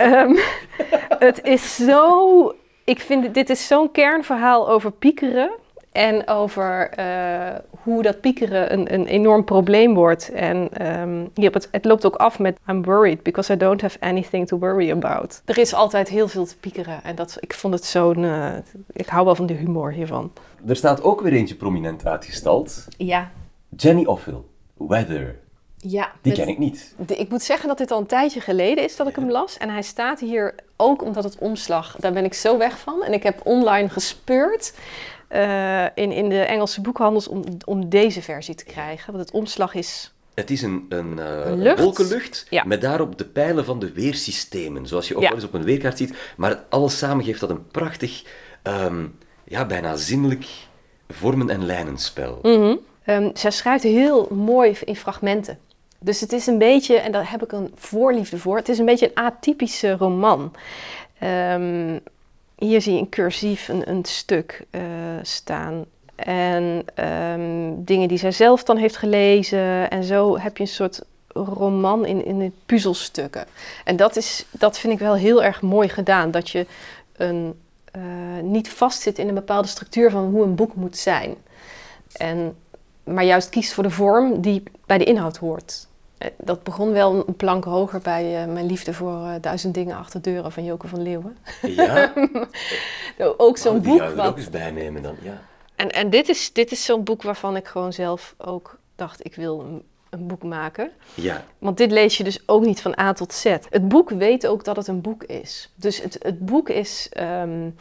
um, 0.00 0.38
het 1.28 1.42
is 1.42 1.74
zo... 1.74 2.54
Ik 2.84 3.00
vind, 3.00 3.34
dit 3.34 3.50
is 3.50 3.66
zo'n 3.66 3.90
kernverhaal 3.90 4.70
over 4.70 4.92
piekeren. 4.92 5.50
En 5.92 6.28
over 6.28 6.90
uh, 6.98 7.48
hoe 7.82 8.02
dat 8.02 8.20
piekeren 8.20 8.72
een, 8.72 8.94
een 8.94 9.06
enorm 9.06 9.44
probleem 9.44 9.94
wordt. 9.94 10.32
En 10.32 10.86
um, 11.00 11.30
het, 11.34 11.68
het, 11.70 11.84
loopt 11.84 12.06
ook 12.06 12.16
af 12.16 12.38
met 12.38 12.58
I'm 12.68 12.82
worried 12.82 13.22
because 13.22 13.52
I 13.52 13.56
don't 13.56 13.80
have 13.80 14.00
anything 14.00 14.46
to 14.46 14.58
worry 14.58 14.90
about. 14.90 15.42
Er 15.44 15.58
is 15.58 15.74
altijd 15.74 16.08
heel 16.08 16.28
veel 16.28 16.46
te 16.46 16.56
piekeren. 16.56 17.04
En 17.04 17.14
dat, 17.14 17.36
ik 17.40 17.54
vond 17.54 17.74
het 17.74 17.84
zo'n... 17.84 18.22
Uh, 18.22 18.48
ik 18.92 19.06
hou 19.06 19.24
wel 19.24 19.34
van 19.34 19.46
de 19.46 19.54
humor 19.54 19.92
hiervan. 19.92 20.32
Er 20.66 20.76
staat 20.76 21.02
ook 21.02 21.20
weer 21.20 21.32
eentje 21.32 21.54
prominent 21.54 22.06
uitgestald. 22.06 22.86
Ja. 22.96 23.30
Jenny 23.76 24.04
Offill, 24.04 24.40
Weather. 24.76 25.38
Ja. 25.76 26.12
Die 26.22 26.32
ken 26.32 26.48
ik 26.48 26.58
niet. 26.58 26.94
De, 27.06 27.16
ik 27.16 27.28
moet 27.28 27.42
zeggen 27.42 27.68
dat 27.68 27.78
dit 27.78 27.90
al 27.90 27.98
een 27.98 28.06
tijdje 28.06 28.40
geleden 28.40 28.84
is 28.84 28.96
dat 28.96 29.08
ik 29.08 29.16
hem 29.16 29.30
las. 29.30 29.58
En 29.58 29.70
hij 29.70 29.82
staat 29.82 30.20
hier 30.20 30.54
ook 30.76 31.02
omdat 31.02 31.24
het 31.24 31.38
omslag, 31.38 31.96
daar 31.98 32.12
ben 32.12 32.24
ik 32.24 32.34
zo 32.34 32.58
weg 32.58 32.78
van. 32.78 33.02
En 33.02 33.12
ik 33.12 33.22
heb 33.22 33.40
online 33.44 33.88
gespeurd. 33.88 34.72
Uh, 35.34 35.84
in, 35.94 36.12
in 36.12 36.28
de 36.28 36.40
Engelse 36.40 36.80
boekhandels 36.80 37.28
om, 37.28 37.44
om 37.64 37.88
deze 37.88 38.22
versie 38.22 38.54
te 38.54 38.64
krijgen. 38.64 39.12
Want 39.12 39.24
het 39.24 39.34
omslag 39.34 39.74
is. 39.74 40.12
Het 40.34 40.50
is 40.50 40.62
een, 40.62 40.86
een, 40.88 41.16
uh, 41.18 41.46
een 41.46 41.76
wolkenlucht 41.76 42.46
ja. 42.50 42.64
met 42.64 42.80
daarop 42.80 43.18
de 43.18 43.24
pijlen 43.24 43.64
van 43.64 43.78
de 43.78 43.92
weersystemen. 43.92 44.86
Zoals 44.86 45.08
je 45.08 45.14
ook 45.14 45.22
ja. 45.22 45.28
wel 45.28 45.36
eens 45.36 45.46
op 45.46 45.54
een 45.54 45.64
weerkaart 45.64 45.96
ziet. 45.96 46.14
Maar 46.36 46.64
alles 46.68 46.98
samen 46.98 47.24
geeft 47.24 47.40
dat 47.40 47.50
een 47.50 47.66
prachtig, 47.66 48.24
um, 48.62 49.18
ja, 49.44 49.66
bijna 49.66 49.96
zinnelijk 49.96 50.46
vormen- 51.08 51.50
en 51.50 51.66
lijnenspel. 51.66 52.38
Mm 52.42 52.54
-hmm. 52.54 52.78
um, 53.06 53.30
zij 53.34 53.50
schrijft 53.50 53.82
heel 53.82 54.28
mooi 54.30 54.76
in 54.84 54.96
fragmenten. 54.96 55.58
Dus 55.98 56.20
het 56.20 56.32
is 56.32 56.46
een 56.46 56.58
beetje, 56.58 56.96
en 56.96 57.12
daar 57.12 57.30
heb 57.30 57.42
ik 57.42 57.52
een 57.52 57.72
voorliefde 57.74 58.38
voor, 58.38 58.56
het 58.56 58.68
is 58.68 58.78
een 58.78 58.84
beetje 58.84 59.06
een 59.06 59.24
atypische 59.24 59.96
roman. 59.96 60.52
Um, 61.22 62.00
hier 62.60 62.80
zie 62.80 62.92
je 62.92 62.98
in 62.98 63.08
cursief 63.08 63.68
een, 63.68 63.90
een 63.90 64.04
stuk 64.04 64.64
uh, 64.70 64.82
staan. 65.22 65.84
En 66.14 66.84
um, 66.94 67.84
dingen 67.84 68.08
die 68.08 68.18
zij 68.18 68.32
zelf 68.32 68.62
dan 68.62 68.76
heeft 68.76 68.96
gelezen. 68.96 69.90
En 69.90 70.04
zo 70.04 70.38
heb 70.38 70.56
je 70.56 70.62
een 70.62 70.68
soort 70.68 71.00
roman 71.32 72.06
in, 72.06 72.24
in 72.24 72.38
de 72.38 72.50
puzzelstukken. 72.66 73.46
En 73.84 73.96
dat, 73.96 74.16
is, 74.16 74.44
dat 74.50 74.78
vind 74.78 74.92
ik 74.92 74.98
wel 74.98 75.14
heel 75.14 75.42
erg 75.42 75.62
mooi 75.62 75.88
gedaan. 75.88 76.30
Dat 76.30 76.50
je 76.50 76.66
een, 77.16 77.60
uh, 77.96 78.42
niet 78.42 78.68
vastzit 78.68 79.18
in 79.18 79.28
een 79.28 79.34
bepaalde 79.34 79.68
structuur 79.68 80.10
van 80.10 80.24
hoe 80.30 80.42
een 80.42 80.54
boek 80.54 80.74
moet 80.74 80.96
zijn. 80.96 81.34
En, 82.12 82.56
maar 83.04 83.24
juist 83.24 83.48
kiest 83.48 83.72
voor 83.72 83.82
de 83.82 83.90
vorm 83.90 84.40
die 84.40 84.62
bij 84.86 84.98
de 84.98 85.04
inhoud 85.04 85.36
hoort. 85.36 85.86
Eh, 86.20 86.28
dat 86.36 86.62
begon 86.62 86.92
wel 86.92 87.24
een 87.26 87.36
plank 87.36 87.64
hoger 87.64 88.00
bij 88.00 88.42
uh, 88.46 88.52
mijn 88.52 88.66
liefde 88.66 88.92
voor 88.92 89.12
uh, 89.12 89.34
Duizend 89.40 89.74
Dingen 89.74 89.96
Achter 89.96 90.22
Deuren 90.22 90.52
van 90.52 90.64
Joke 90.64 90.88
van 90.88 91.02
Leeuwen. 91.02 91.36
Ja? 91.62 92.12
ook 93.36 93.58
zo'n 93.58 93.76
oh, 93.76 93.82
boek. 93.82 93.98
Die 93.98 94.22
ook 94.22 94.36
eens 94.36 94.50
bijnemen 94.50 95.02
dan, 95.02 95.16
ja. 95.22 95.42
En, 95.76 95.90
en 95.90 96.10
dit 96.10 96.28
is, 96.28 96.52
dit 96.52 96.70
is 96.70 96.84
zo'n 96.84 97.04
boek 97.04 97.22
waarvan 97.22 97.56
ik 97.56 97.66
gewoon 97.66 97.92
zelf 97.92 98.34
ook 98.38 98.78
dacht, 98.96 99.24
ik 99.24 99.34
wil 99.34 99.60
een, 99.60 99.82
een, 100.10 100.26
boek 100.26 100.42
maken. 100.42 100.90
Ja. 101.14 101.44
Want 101.58 101.76
dit 101.76 101.90
lees 101.90 102.16
je 102.16 102.24
dus 102.24 102.48
ook 102.48 102.64
niet 102.64 102.82
van 102.82 102.98
A 102.98 103.12
tot 103.12 103.32
Z. 103.32 103.44
Het 103.70 103.88
boek 103.88 104.10
weet 104.10 104.46
ook 104.46 104.64
dat 104.64 104.76
het 104.76 104.86
een 104.86 105.00
boek 105.00 105.24
is. 105.24 105.72
Dus 105.74 106.02
het, 106.02 106.16
het 106.22 106.46
boek 106.46 106.68
is, 106.68 107.10
um, 107.20 107.76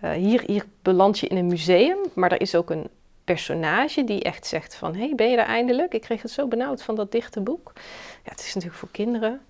hier, 0.00 0.42
hier 0.46 0.64
beland 0.82 1.18
je 1.18 1.26
in 1.26 1.36
een 1.36 1.46
museum, 1.46 1.98
maar 2.14 2.32
er 2.32 2.40
is 2.40 2.54
ook 2.54 2.70
een 2.70 2.88
personage 3.24 4.04
die 4.04 4.22
echt 4.22 4.46
zegt 4.46 4.74
van... 4.74 4.94
hé, 4.94 5.06
hey, 5.06 5.14
ben 5.14 5.30
je 5.30 5.36
er 5.36 5.46
eindelijk? 5.46 5.94
Ik 5.94 6.00
kreeg 6.00 6.22
het 6.22 6.30
zo 6.30 6.48
benauwd 6.48 6.82
van 6.82 6.94
dat 6.94 7.12
dichte 7.12 7.40
boek. 7.40 7.72
Ja, 8.24 8.30
het 8.30 8.40
is 8.40 8.54
natuurlijk 8.54 8.80
voor 8.80 8.90
kinderen. 8.90 9.40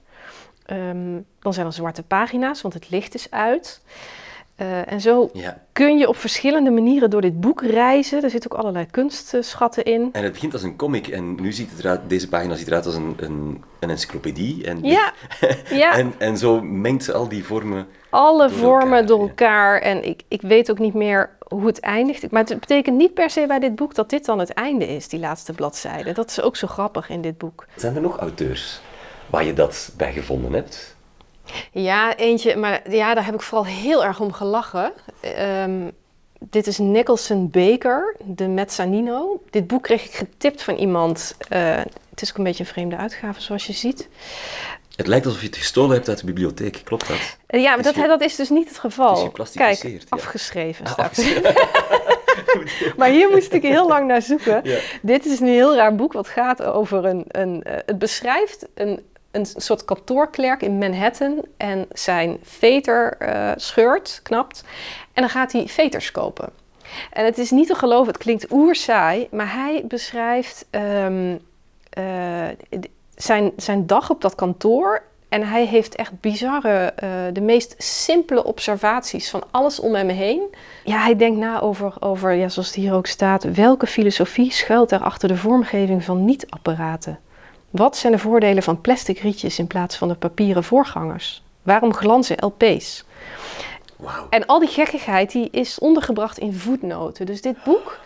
Ehm, 0.67 1.21
dan 1.39 1.55
zijn 1.55 1.67
er 1.67 1.73
zwarte 1.73 2.03
pagina's, 2.03 2.63
want 2.63 2.75
het 2.75 2.91
licht 2.91 3.15
is 3.15 3.31
uit. 3.31 3.83
Uh, 4.61 4.93
en 4.93 5.01
zo 5.01 5.31
kun 5.73 5.99
je 5.99 6.09
op 6.09 6.17
verschillende 6.17 6.71
manieren 6.71 7.11
door 7.11 7.21
dit 7.21 7.41
boek 7.41 7.63
reizen. 7.63 8.23
Er 8.23 8.31
zitten 8.31 8.51
ook 8.51 8.59
allerlei 8.59 8.87
kunstschatten 8.87 9.85
in. 9.85 10.09
En 10.13 10.23
het 10.23 10.33
begint 10.33 10.53
als 10.53 10.63
een 10.63 10.77
comic 10.77 11.07
en 11.09 11.35
nu 11.35 11.53
ziet 11.53 11.71
het 11.71 11.79
eruit, 11.79 12.01
deze 12.09 12.29
pagina 12.29 12.55
ziet 12.55 12.67
eruit 12.67 12.87
als 12.87 12.95
een, 12.95 13.15
een, 13.17 13.65
een 13.81 13.91
encyclopedie. 13.91 14.65
En, 14.65 14.83
ja. 14.83 15.13
ja. 15.71 15.97
en, 15.97 16.15
en 16.19 16.39
zo 16.39 16.61
mengt 16.63 17.05
ze 17.05 17.13
al 17.13 17.29
die 17.29 17.45
vormen 17.45 17.87
Alle 18.15 18.51
vormen 18.51 19.07
door 19.07 19.21
elkaar. 19.21 19.81
En 19.81 20.05
ik, 20.05 20.23
ik 20.29 20.43
weet 20.43 20.71
ook 20.71 20.79
niet 20.79 20.95
meer 20.95 21.31
hoe 21.49 21.67
het 21.67 21.81
eindigt. 21.81 22.31
Maar 22.31 22.45
het 22.45 22.61
betekent 22.61 22.97
niet 22.97 23.15
per 23.15 23.31
se 23.31 23.47
bij 23.47 23.59
dit 23.59 23.75
boek 23.75 23.95
dat 23.95 24.11
dit 24.11 24.25
dan 24.25 24.39
het 24.39 24.53
einde 24.53 24.87
is, 24.87 25.09
die 25.09 25.21
laatste 25.21 25.53
bladzijde. 25.53 26.13
Dat 26.13 26.31
is 26.31 26.41
ook 26.41 26.57
zo 26.57 26.67
grappig 26.67 27.09
in 27.09 27.21
dit 27.21 27.39
boek. 27.39 27.67
Zijn 27.77 27.95
er 27.95 28.01
nog 28.01 28.19
auteurs 28.19 28.81
waar 29.31 29.45
je 29.45 29.53
dat 29.53 29.93
bij 29.97 30.13
gevonden 30.13 30.53
hebt? 30.53 30.97
Ja, 31.73 32.17
eentje, 32.17 32.57
maar 32.57 32.91
ja, 32.91 33.15
daar 33.15 33.25
heb 33.25 33.35
ik 33.35 33.43
vooral 33.43 33.67
heel 33.67 34.05
erg 34.05 34.21
om 34.21 34.33
gelachen. 34.33 34.93
Um, 35.39 35.93
dit 36.39 36.67
is 36.67 36.79
Nicholson 36.79 37.51
Baker, 37.51 38.17
de 38.25 38.49
Mezzanino. 38.49 39.43
Dit 39.51 39.67
boek 39.67 39.83
kreeg 39.83 40.05
ik 40.05 40.15
getipt 40.15 40.63
van 40.63 40.75
iemand. 40.75 41.37
Uh, 41.51 41.77
het 42.11 42.23
is 42.23 42.31
ook 42.31 42.39
een 42.39 42.45
beetje 42.45 42.65
een 42.65 42.71
vreemde 42.71 42.97
uitgave, 42.97 43.41
zoals 43.41 43.67
je 43.67 43.73
ziet. 43.73 44.09
Het 44.97 45.07
lijkt 45.07 45.27
alsof 45.27 45.41
je 45.41 45.47
het 45.47 45.57
gestolen 45.57 45.95
hebt 45.95 46.09
uit 46.09 46.19
de 46.19 46.27
bibliotheek, 46.27 46.81
klopt 46.85 47.09
dat? 47.09 47.37
Ja, 47.61 47.75
maar 47.75 47.85
dat, 47.85 47.95
dat 47.95 48.21
is 48.21 48.37
dus 48.37 48.49
niet 48.49 48.69
het 48.69 48.79
geval. 48.79 49.33
Het 49.37 49.51
Kijk, 49.53 49.83
ja. 49.83 49.99
afgeschreven 50.09 50.85
ah, 50.85 50.93
staat 50.93 51.25
maar 52.97 53.09
hier 53.09 53.31
moest 53.31 53.53
ik 53.53 53.63
heel 53.63 53.89
lang 53.89 54.07
naar 54.07 54.23
zoeken. 54.23 54.61
Ja. 54.65 54.79
Dit 55.03 55.27
is 55.27 55.41
een 55.41 55.47
heel 55.47 55.75
raar 55.75 55.95
boek 55.95 56.13
wat 56.13 56.29
gaat 56.29 56.63
over 56.63 57.05
een... 57.05 57.25
een 57.29 57.63
uh, 57.67 57.73
het 57.87 57.99
beschrijft 57.99 58.67
een 58.75 59.01
een 59.35 59.47
soort 59.57 59.85
kantoorklerk 59.85 60.63
in 60.63 60.79
Manhattan 60.79 61.45
en 61.57 61.87
zijn 61.93 62.39
veter 62.43 63.17
uh, 63.23 63.51
scheurt, 63.57 64.21
knapt. 64.23 64.65
En 65.13 65.23
dan 65.23 65.31
gaat 65.31 65.53
hij 65.53 65.69
veters 65.69 66.11
kopen. 66.11 66.49
En 67.13 67.25
het 67.25 67.39
is 67.39 67.51
niet 67.51 67.67
te 67.67 67.75
geloven, 67.75 68.13
het 68.13 68.23
klinkt 68.23 68.53
oerzaai, 68.53 69.29
maar 69.31 69.53
hij 69.53 69.85
beschrijft 69.89 70.67
um, 70.71 71.41
uh, 71.99 72.49
zijn, 73.17 73.53
zijn 73.57 73.87
dag 73.87 74.11
op 74.11 74.21
dat 74.21 74.35
kantoor. 74.35 75.03
En 75.29 75.43
hij 75.43 75.67
heeft 75.67 75.95
echt 75.95 76.21
bizarre, 76.21 76.93
uh, 77.05 77.11
de 77.33 77.41
meest 77.41 77.75
simpele 77.79 78.45
observaties 78.45 79.31
van 79.31 79.43
alles 79.51 79.81
om 79.81 79.95
hem 79.95 80.09
heen. 80.09 80.43
Ja, 80.85 80.99
hij 80.99 81.17
denkt 81.17 81.39
na 81.39 81.61
over, 81.61 81.95
over 82.01 82.33
ja, 82.33 82.49
zoals 82.49 82.69
het 82.69 82.77
hier 82.77 82.95
ook 82.95 83.07
staat, 83.07 83.43
welke 83.43 83.87
filosofie 83.87 84.53
schuilt 84.53 84.91
er 84.91 85.01
achter 85.01 85.29
de 85.29 85.37
vormgeving 85.37 86.05
van 86.05 86.25
niet-apparaten? 86.25 87.19
Wat 87.71 87.97
zijn 87.97 88.13
de 88.13 88.19
voordelen 88.19 88.63
van 88.63 88.81
plastic 88.81 89.19
rietjes 89.19 89.59
in 89.59 89.67
plaats 89.67 89.97
van 89.97 90.09
de 90.09 90.15
papieren 90.15 90.65
voorgangers? 90.65 91.43
Waarom 91.63 91.95
glanzen 91.95 92.37
LP's? 92.41 93.05
Wow. 93.97 94.27
En 94.31 94.47
al 94.47 94.59
die 94.59 94.69
gekkigheid 94.69 95.33
die 95.33 95.49
is 95.51 95.79
ondergebracht 95.79 96.39
in 96.39 96.55
voetnoten. 96.55 97.27
Dus 97.27 97.41
dit 97.41 97.63
boek 97.65 97.99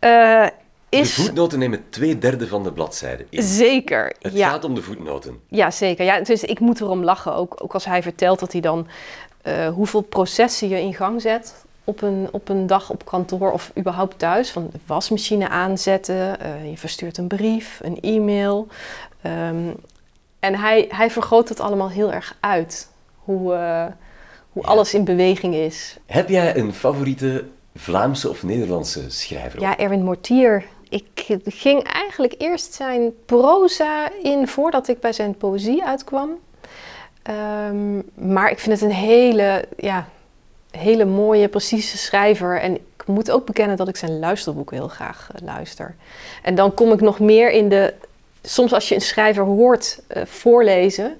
uh, 0.00 0.46
is... 0.90 1.14
De 1.14 1.22
voetnoten 1.22 1.58
nemen 1.58 1.84
twee 1.88 2.18
derde 2.18 2.46
van 2.46 2.62
de 2.62 2.72
bladzijde 2.72 3.26
in. 3.28 3.42
Zeker, 3.42 4.12
Het 4.18 4.32
ja. 4.32 4.48
gaat 4.48 4.64
om 4.64 4.74
de 4.74 4.82
voetnoten. 4.82 5.40
Ja, 5.48 5.70
zeker. 5.70 6.04
Ja, 6.04 6.20
dus 6.20 6.44
ik 6.44 6.60
moet 6.60 6.80
erom 6.80 7.04
lachen. 7.04 7.34
Ook, 7.34 7.56
ook 7.62 7.74
als 7.74 7.84
hij 7.84 8.02
vertelt 8.02 8.38
dat 8.38 8.52
hij 8.52 8.60
dan 8.60 8.86
uh, 9.46 9.68
hoeveel 9.68 10.00
processen 10.00 10.68
je 10.68 10.80
in 10.80 10.94
gang 10.94 11.20
zet 11.20 11.64
op 11.84 12.02
een, 12.02 12.28
op 12.32 12.48
een 12.48 12.66
dag 12.66 12.90
op 12.90 13.04
kantoor 13.04 13.52
of 13.52 13.72
überhaupt 13.78 14.18
thuis. 14.18 14.50
Van 14.50 14.68
de 14.72 14.78
wasmachine 14.86 15.48
aanzetten, 15.48 16.36
uh, 16.42 16.70
je 16.70 16.76
verstuurt 16.76 17.18
een 17.18 17.26
brief, 17.26 17.80
een 17.82 18.00
e-mail. 18.00 18.66
Um, 19.26 19.74
en 20.38 20.54
hij, 20.54 20.86
hij 20.88 21.10
vergroot 21.10 21.48
het 21.48 21.60
allemaal 21.60 21.90
heel 21.90 22.12
erg 22.12 22.36
uit. 22.40 22.88
Hoe, 23.16 23.52
uh, 23.52 23.84
hoe 24.52 24.62
ja. 24.62 24.68
alles 24.68 24.94
in 24.94 25.04
beweging 25.04 25.54
is. 25.54 25.96
Heb 26.06 26.28
jij 26.28 26.56
een 26.56 26.72
favoriete 26.72 27.44
Vlaamse 27.74 28.28
of 28.28 28.42
Nederlandse 28.42 29.10
schrijver? 29.10 29.60
Ja, 29.60 29.78
Erwin 29.78 30.04
Mortier. 30.04 30.64
Ik 30.90 31.26
ging 31.44 31.82
eigenlijk 31.82 32.34
eerst 32.38 32.74
zijn 32.74 33.12
proza 33.26 34.10
in 34.22 34.48
voordat 34.48 34.88
ik 34.88 35.00
bij 35.00 35.12
zijn 35.12 35.36
poëzie 35.36 35.84
uitkwam. 35.84 36.38
Um, 37.68 38.10
maar 38.14 38.50
ik 38.50 38.58
vind 38.58 38.80
het 38.80 38.90
een 38.90 38.96
hele, 38.96 39.64
ja, 39.76 40.08
hele 40.70 41.04
mooie, 41.04 41.48
precieze 41.48 41.98
schrijver. 41.98 42.60
En 42.60 42.74
ik 42.74 43.06
moet 43.06 43.30
ook 43.30 43.46
bekennen 43.46 43.76
dat 43.76 43.88
ik 43.88 43.96
zijn 43.96 44.18
luisterboeken 44.18 44.76
heel 44.76 44.88
graag 44.88 45.30
uh, 45.34 45.46
luister. 45.46 45.94
En 46.42 46.54
dan 46.54 46.74
kom 46.74 46.92
ik 46.92 47.00
nog 47.00 47.18
meer 47.18 47.50
in 47.50 47.68
de. 47.68 47.94
Soms 48.42 48.72
als 48.72 48.88
je 48.88 48.94
een 48.94 49.00
schrijver 49.00 49.44
hoort 49.44 50.02
uh, 50.16 50.24
voorlezen, 50.24 51.16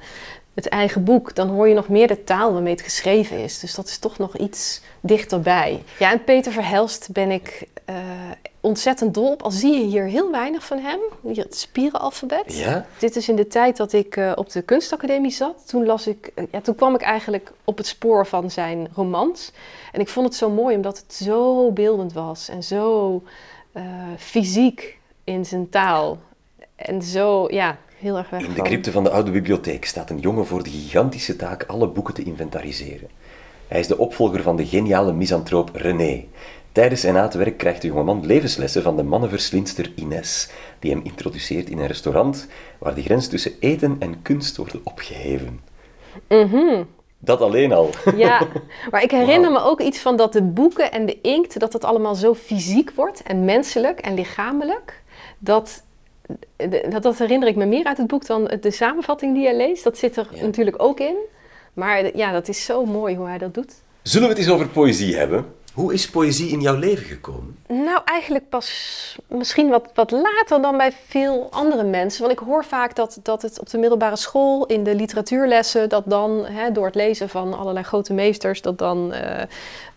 het 0.55 0.69
eigen 0.69 1.05
boek, 1.05 1.35
dan 1.35 1.49
hoor 1.49 1.69
je 1.69 1.75
nog 1.75 1.89
meer 1.89 2.07
de 2.07 2.25
taal 2.25 2.53
waarmee 2.53 2.73
het 2.73 2.83
geschreven 2.83 3.39
is. 3.39 3.59
Dus 3.59 3.75
dat 3.75 3.87
is 3.87 3.99
toch 3.99 4.19
nog 4.19 4.37
iets 4.37 4.81
dichterbij. 5.01 5.83
Ja, 5.99 6.11
en 6.13 6.25
Peter 6.25 6.53
Verhelst 6.53 7.09
ben 7.13 7.31
ik 7.31 7.69
uh, 7.91 7.97
ontzettend 8.61 9.15
dol 9.15 9.33
op. 9.33 9.43
Al 9.43 9.51
zie 9.51 9.73
je 9.73 9.85
hier 9.85 10.05
heel 10.05 10.31
weinig 10.31 10.67
van 10.67 10.79
hem, 10.79 11.01
het 11.35 11.57
spierenalfabet. 11.57 12.59
Ja? 12.59 12.87
Dit 12.99 13.17
is 13.17 13.29
in 13.29 13.37
de 13.37 13.47
tijd 13.47 13.77
dat 13.77 13.93
ik 13.93 14.17
uh, 14.17 14.33
op 14.35 14.51
de 14.51 14.63
kunstacademie 14.63 15.31
zat. 15.31 15.69
Toen, 15.69 15.87
las 15.87 16.07
ik, 16.07 16.33
uh, 16.35 16.45
ja, 16.51 16.61
toen 16.61 16.75
kwam 16.75 16.95
ik 16.95 17.03
eigenlijk 17.03 17.53
op 17.65 17.77
het 17.77 17.87
spoor 17.87 18.27
van 18.27 18.51
zijn 18.51 18.89
romans. 18.95 19.53
En 19.93 20.01
ik 20.01 20.09
vond 20.09 20.27
het 20.27 20.35
zo 20.35 20.51
mooi 20.51 20.77
omdat 20.77 20.99
het 20.99 21.15
zo 21.15 21.73
beeldend 21.73 22.13
was 22.13 22.49
en 22.49 22.63
zo 22.63 23.23
fysiek 24.17 24.99
in 25.25 25.47
zijn 25.47 25.69
taal. 25.69 26.19
En 26.77 27.03
zo, 27.03 27.47
ja, 27.49 27.79
heel 27.99 28.17
erg 28.17 28.31
weg 28.31 28.43
In 28.43 28.55
de 28.55 28.63
crypte 28.63 28.93
van 28.93 29.05
de 29.05 29.11
oude 29.11 29.31
bibliotheek 29.31 29.85
staat 29.85 30.11
een 30.11 30.19
jongen 30.19 30.47
voor 30.47 30.63
de 30.63 30.71
gigantische 30.71 31.37
taak 31.37 31.65
alle 31.67 31.89
boeken 31.89 32.15
te 32.15 32.23
inventariseren. 32.23 33.09
Hij 33.69 33.81
is 33.81 33.87
de 33.87 33.99
opvolger 33.99 34.43
van 34.43 34.57
de 34.57 34.67
geniale 34.67 35.13
misantroop 35.13 35.71
René. 35.73 36.25
Tijdens 36.73 37.05
en 37.05 37.15
na 37.15 37.23
het 37.23 37.35
werk 37.35 37.59
krijgt 37.59 37.83
de 37.83 37.89
jongeman 37.89 38.27
levenslessen 38.27 38.83
van 38.83 38.97
de 38.97 39.03
mannenverslinster 39.03 39.93
Ines, 39.95 40.51
die 40.79 40.91
hem 40.91 41.01
introduceert 41.05 41.71
in 41.71 41.79
een 41.79 41.87
restaurant 41.87 42.47
waar 42.79 42.95
de 42.95 43.03
grens 43.03 43.29
tussen 43.29 43.53
eten 43.61 43.97
en 43.99 44.23
kunst 44.23 44.57
wordt 44.57 44.83
opgeheven. 44.83 45.61
-hmm. 46.29 46.87
Dat 47.19 47.41
alleen 47.41 47.73
al. 47.73 47.91
Ja, 48.17 48.49
maar 48.91 49.03
ik 49.03 49.11
herinner 49.11 49.51
wow. 49.51 49.59
me 49.59 49.71
ook 49.71 49.81
iets 49.81 49.99
van 49.99 50.17
dat 50.17 50.33
de 50.33 50.43
boeken 50.43 50.93
en 50.93 51.07
de 51.07 51.21
inkt, 51.21 51.61
dat 51.61 51.73
het 51.73 51.85
allemaal 51.85 52.15
zo 52.15 52.35
fysiek 52.35 52.91
wordt 52.91 53.23
en 53.23 53.45
menselijk 53.45 54.01
en 54.01 54.15
lichamelijk, 54.15 55.03
dat 55.39 55.83
dat, 56.91 57.03
dat, 57.03 57.19
herinner 57.19 57.49
ik 57.49 57.57
me 57.57 57.67
meer 57.67 57.85
uit 57.85 57.97
het 57.97 58.07
boek 58.07 58.27
dan 58.27 58.51
de 58.61 58.71
samenvatting 58.71 59.35
die 59.35 59.47
je 59.47 59.57
leest. 59.57 59.85
Dat 59.85 59.99
zit 59.99 60.17
er 60.17 60.29
ja. 60.33 60.43
natuurlijk 60.43 60.83
ook 60.83 61.01
in. 61.01 61.17
Maar 61.73 62.17
ja, 62.17 62.33
dat 62.33 62.49
is 62.49 62.65
zo 62.65 62.85
mooi 62.85 63.17
hoe 63.17 63.27
hij 63.27 63.39
dat 63.39 63.55
doet. 63.55 63.75
Zullen 64.03 64.29
we 64.29 64.35
het 64.35 64.43
eens 64.43 64.53
over 64.53 64.69
poëzie 64.69 65.17
hebben? 65.17 65.45
Hoe 65.75 65.93
is 65.93 66.11
poëzie 66.11 66.49
in 66.49 66.61
jouw 66.61 66.77
leven 66.77 67.05
gekomen? 67.05 67.57
Nou, 67.69 68.01
eigenlijk 68.05 68.49
pas 68.49 69.19
misschien 69.27 69.69
wat, 69.69 69.91
wat 69.95 70.11
later 70.11 70.63
dan 70.63 70.77
bij 70.77 70.93
veel 71.07 71.49
andere 71.51 71.85
mensen. 71.85 72.21
Want 72.21 72.41
ik 72.41 72.47
hoor 72.47 72.65
vaak 72.65 72.95
dat, 72.95 73.19
dat 73.23 73.43
het 73.43 73.61
op 73.61 73.71
de 73.71 73.79
middelbare 73.79 74.17
school, 74.17 74.67
in 74.67 74.85
de 74.85 74.95
literatuurlessen, 74.95 75.89
dat 75.89 76.03
dan 76.07 76.47
hè, 76.47 76.73
door 76.73 76.87
het 76.87 76.95
lezen 76.95 77.29
van 77.29 77.59
allerlei 77.59 77.85
grote 77.85 78.13
meesters, 78.13 78.63
dat 78.63 78.79
dan 78.79 79.13
uh, 79.15 79.41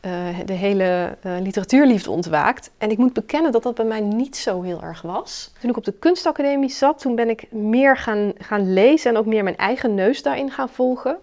uh, 0.05 0.39
de 0.45 0.53
hele 0.53 1.17
uh, 1.25 1.33
literatuurliefde 1.41 2.11
ontwaakt. 2.11 2.71
En 2.77 2.91
ik 2.91 2.97
moet 2.97 3.13
bekennen 3.13 3.51
dat 3.51 3.63
dat 3.63 3.75
bij 3.75 3.85
mij 3.85 4.01
niet 4.01 4.37
zo 4.37 4.61
heel 4.61 4.81
erg 4.81 5.01
was. 5.01 5.51
Toen 5.61 5.69
ik 5.69 5.77
op 5.77 5.85
de 5.85 5.93
kunstacademie 5.99 6.69
zat, 6.69 6.99
toen 6.99 7.15
ben 7.15 7.29
ik 7.29 7.51
meer 7.51 7.97
gaan, 7.97 8.33
gaan 8.37 8.73
lezen 8.73 9.11
en 9.11 9.17
ook 9.17 9.25
meer 9.25 9.43
mijn 9.43 9.57
eigen 9.57 9.93
neus 9.93 10.21
daarin 10.21 10.51
gaan 10.51 10.69
volgen. 10.69 11.17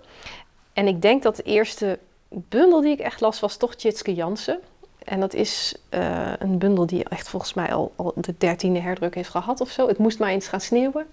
En 0.72 0.86
ik 0.86 1.02
denk 1.02 1.22
dat 1.22 1.36
de 1.36 1.42
eerste 1.42 1.98
bundel 2.30 2.80
die 2.80 2.92
ik 2.92 3.00
echt 3.00 3.20
las 3.20 3.40
was 3.40 3.56
toch 3.56 3.74
Tjitske 3.74 4.14
Jansen. 4.14 4.60
En 5.04 5.20
dat 5.20 5.34
is 5.34 5.76
uh, 5.90 6.32
een 6.38 6.58
bundel 6.58 6.86
die 6.86 7.04
echt 7.04 7.28
volgens 7.28 7.54
mij 7.54 7.72
al, 7.72 7.92
al 7.96 8.12
de 8.16 8.34
dertiende 8.38 8.80
herdruk 8.80 9.14
heeft 9.14 9.30
gehad 9.30 9.60
of 9.60 9.70
zo. 9.70 9.88
Het 9.88 9.98
moest 9.98 10.18
maar 10.18 10.30
eens 10.30 10.48
gaan 10.48 10.60
sneeuwen. 10.60 11.06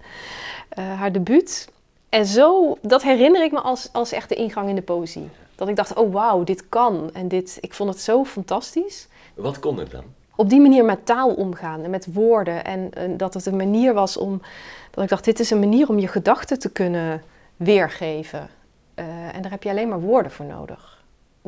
Uh, 0.78 0.98
haar 0.98 1.12
debuut. 1.12 1.68
En 2.08 2.26
zo, 2.26 2.78
dat 2.82 3.02
herinner 3.02 3.44
ik 3.44 3.52
me 3.52 3.60
als, 3.60 3.88
als 3.92 4.12
echt 4.12 4.28
de 4.28 4.34
ingang 4.34 4.68
in 4.68 4.74
de 4.74 4.82
poëzie. 4.82 5.28
Dat 5.54 5.68
ik 5.68 5.76
dacht, 5.76 5.94
oh 5.94 6.12
wauw, 6.12 6.44
dit 6.44 6.68
kan. 6.68 7.10
En 7.12 7.28
dit, 7.28 7.58
ik 7.60 7.74
vond 7.74 7.90
het 7.90 8.00
zo 8.00 8.24
fantastisch. 8.24 9.08
Wat 9.34 9.58
kon 9.58 9.80
er 9.80 9.90
dan? 9.90 10.04
Op 10.34 10.48
die 10.48 10.60
manier 10.60 10.84
met 10.84 11.06
taal 11.06 11.34
omgaan 11.34 11.82
en 11.82 11.90
met 11.90 12.12
woorden. 12.12 12.64
En, 12.64 12.90
en 12.94 13.16
dat 13.16 13.34
het 13.34 13.46
een 13.46 13.56
manier 13.56 13.94
was 13.94 14.16
om, 14.16 14.42
dat 14.90 15.04
ik 15.04 15.10
dacht, 15.10 15.24
dit 15.24 15.40
is 15.40 15.50
een 15.50 15.58
manier 15.58 15.88
om 15.88 15.98
je 15.98 16.08
gedachten 16.08 16.58
te 16.58 16.70
kunnen 16.70 17.22
weergeven. 17.56 18.48
Uh, 18.94 19.34
en 19.34 19.42
daar 19.42 19.50
heb 19.50 19.62
je 19.62 19.70
alleen 19.70 19.88
maar 19.88 20.00
woorden 20.00 20.32
voor 20.32 20.46
nodig. 20.46 20.97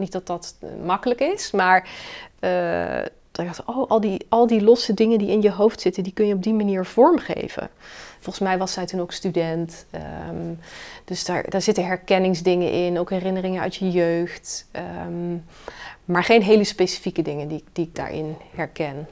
Niet 0.00 0.12
dat 0.12 0.26
dat 0.26 0.54
makkelijk 0.84 1.20
is, 1.20 1.50
maar 1.50 1.88
uh, 2.40 3.02
dat 3.30 3.62
oh, 3.66 3.90
al 3.90 4.00
die, 4.00 4.26
al 4.28 4.46
die 4.46 4.62
losse 4.62 4.94
dingen 4.94 5.18
die 5.18 5.30
in 5.30 5.42
je 5.42 5.50
hoofd 5.50 5.80
zitten, 5.80 6.02
die 6.02 6.12
kun 6.12 6.26
je 6.26 6.34
op 6.34 6.42
die 6.42 6.54
manier 6.54 6.84
vormgeven. 6.86 7.70
Volgens 8.18 8.44
mij 8.44 8.58
was 8.58 8.72
zij 8.72 8.86
toen 8.86 9.00
ook 9.00 9.12
student. 9.12 9.86
Um, 10.28 10.58
dus 11.04 11.24
daar, 11.24 11.50
daar 11.50 11.62
zitten 11.62 11.86
herkenningsdingen 11.86 12.72
in, 12.72 12.98
ook 12.98 13.10
herinneringen 13.10 13.62
uit 13.62 13.76
je 13.76 13.90
jeugd. 13.90 14.66
Um, 15.06 15.44
maar 16.04 16.24
geen 16.24 16.42
hele 16.42 16.64
specifieke 16.64 17.22
dingen 17.22 17.48
die, 17.48 17.64
die 17.72 17.86
ik 17.86 17.94
daarin 17.94 18.36
herken. 18.54 19.08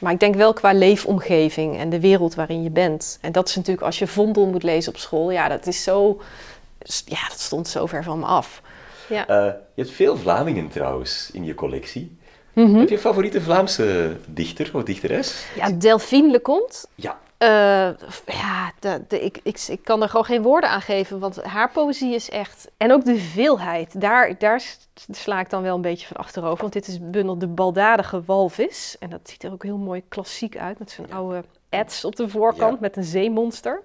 Maar 0.00 0.12
ik 0.12 0.20
denk 0.20 0.34
wel 0.34 0.52
qua 0.52 0.72
leefomgeving 0.72 1.78
en 1.78 1.90
de 1.90 2.00
wereld 2.00 2.34
waarin 2.34 2.62
je 2.62 2.70
bent. 2.70 3.18
En 3.20 3.32
dat 3.32 3.48
is 3.48 3.56
natuurlijk 3.56 3.86
als 3.86 3.98
je 3.98 4.06
Vondel 4.06 4.46
moet 4.46 4.62
lezen 4.62 4.92
op 4.92 4.98
school, 4.98 5.30
ja, 5.30 5.48
dat 5.48 5.66
is 5.66 5.82
zo 5.82 6.20
ja, 7.04 7.28
dat 7.28 7.40
stond 7.40 7.68
zo 7.68 7.86
ver 7.86 8.04
van 8.04 8.18
me 8.18 8.26
af. 8.26 8.62
Ja. 9.08 9.24
je 9.74 9.82
hebt 9.82 9.90
veel 9.90 10.16
Vlamingen 10.16 10.68
trouwens 10.68 11.30
in 11.32 11.44
je 11.44 11.54
collectie. 11.54 12.16
Mhm. 12.52 12.74
Heb 12.74 12.88
je 12.88 12.94
een 12.94 13.00
favoriete 13.00 13.40
Vlaamse 13.40 14.16
dichter 14.26 14.70
of 14.72 14.82
dichteres? 14.82 15.46
Ja, 15.54 15.70
Delphine 15.70 16.30
Leconte. 16.30 16.86
Ja. 16.94 17.18
Uh, 17.38 17.48
ja, 18.26 18.72
de, 18.78 19.00
de, 19.08 19.20
ik, 19.20 19.40
ik, 19.42 19.64
ik 19.68 19.84
kan 19.84 20.02
er 20.02 20.08
gewoon 20.08 20.24
geen 20.24 20.42
woorden 20.42 20.70
aan 20.70 20.80
geven, 20.80 21.18
want 21.18 21.42
haar 21.42 21.70
poëzie 21.70 22.14
is 22.14 22.30
echt... 22.30 22.70
En 22.76 22.92
ook 22.92 23.04
de 23.04 23.16
veelheid, 23.16 24.00
daar, 24.00 24.38
daar 24.38 24.62
sla 25.10 25.40
ik 25.40 25.50
dan 25.50 25.62
wel 25.62 25.74
een 25.74 25.80
beetje 25.80 26.06
van 26.06 26.16
achterover. 26.16 26.60
Want 26.60 26.72
dit 26.72 26.88
is 26.88 26.98
bundel 27.00 27.38
De 27.38 27.46
Baldadige 27.46 28.22
Walvis. 28.26 28.96
En 29.00 29.10
dat 29.10 29.20
ziet 29.22 29.44
er 29.44 29.52
ook 29.52 29.62
heel 29.62 29.76
mooi 29.76 30.02
klassiek 30.08 30.56
uit, 30.56 30.78
met 30.78 30.90
zo'n 30.90 31.12
oude 31.12 31.44
ads 31.70 32.04
op 32.04 32.16
de 32.16 32.28
voorkant, 32.28 32.80
met 32.80 32.96
een 32.96 33.04
zeemonster. 33.04 33.82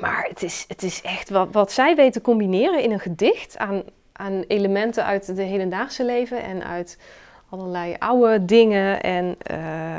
Maar 0.00 0.26
het 0.28 0.42
is, 0.42 0.64
het 0.68 0.82
is 0.82 1.02
echt 1.02 1.30
wat, 1.30 1.48
wat 1.52 1.72
zij 1.72 1.96
weten 1.96 2.22
combineren 2.22 2.82
in 2.82 2.90
een 2.90 3.00
gedicht 3.00 3.58
aan, 3.58 3.82
aan 4.20 4.44
elementen 4.46 5.04
uit 5.04 5.26
het 5.26 5.38
hedendaagse 5.38 6.04
leven 6.04 6.42
en 6.42 6.64
uit 6.64 6.98
allerlei 7.48 7.96
oude 7.98 8.44
dingen. 8.44 9.00
En 9.00 9.36
uh, 9.50 9.94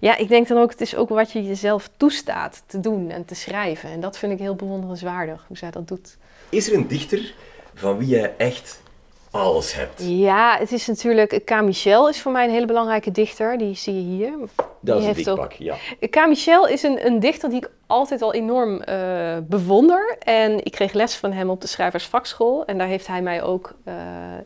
ja, 0.00 0.16
ik 0.16 0.28
denk 0.28 0.48
dan 0.48 0.58
ook, 0.58 0.70
het 0.70 0.80
is 0.80 0.96
ook 0.96 1.08
wat 1.08 1.32
je 1.32 1.44
jezelf 1.44 1.90
toestaat 1.96 2.62
te 2.66 2.80
doen 2.80 3.10
en 3.10 3.24
te 3.24 3.34
schrijven. 3.34 3.90
En 3.90 4.00
dat 4.00 4.18
vind 4.18 4.32
ik 4.32 4.38
heel 4.38 4.54
bewonderenswaardig, 4.54 5.44
hoe 5.46 5.56
zij 5.56 5.70
dat 5.70 5.88
doet. 5.88 6.16
Is 6.48 6.70
er 6.70 6.74
een 6.76 6.88
dichter 6.88 7.34
van 7.74 7.98
wie 7.98 8.08
je 8.08 8.28
echt 8.28 8.82
alles 9.30 9.74
hebt? 9.74 10.02
Ja, 10.04 10.56
het 10.58 10.72
is 10.72 10.86
natuurlijk... 10.86 11.40
K. 11.44 11.62
Michel 11.62 12.08
is 12.08 12.20
voor 12.20 12.32
mij 12.32 12.44
een 12.44 12.50
hele 12.50 12.66
belangrijke 12.66 13.10
dichter. 13.10 13.58
Die 13.58 13.74
zie 13.74 13.94
je 13.94 14.00
hier. 14.00 14.32
Dat 14.80 15.00
is 15.00 15.06
een 15.06 15.14
dikpak, 15.14 15.52
ja. 15.52 15.76
K. 16.10 16.26
Michel 16.26 16.68
is 16.68 16.82
een, 16.82 17.06
een 17.06 17.20
dichter 17.20 17.48
die 17.48 17.58
ik 17.58 17.70
altijd 17.86 18.22
al 18.22 18.34
enorm 18.34 18.82
uh, 18.88 19.36
bewonder. 19.42 20.13
En 20.24 20.64
ik 20.64 20.72
kreeg 20.72 20.92
les 20.92 21.14
van 21.14 21.32
hem 21.32 21.50
op 21.50 21.60
de 21.60 21.66
schrijversvakschool. 21.66 22.64
En 22.64 22.78
daar 22.78 22.86
heeft 22.86 23.06
hij 23.06 23.22
mij 23.22 23.42
ook... 23.42 23.74
Uh, 23.88 23.94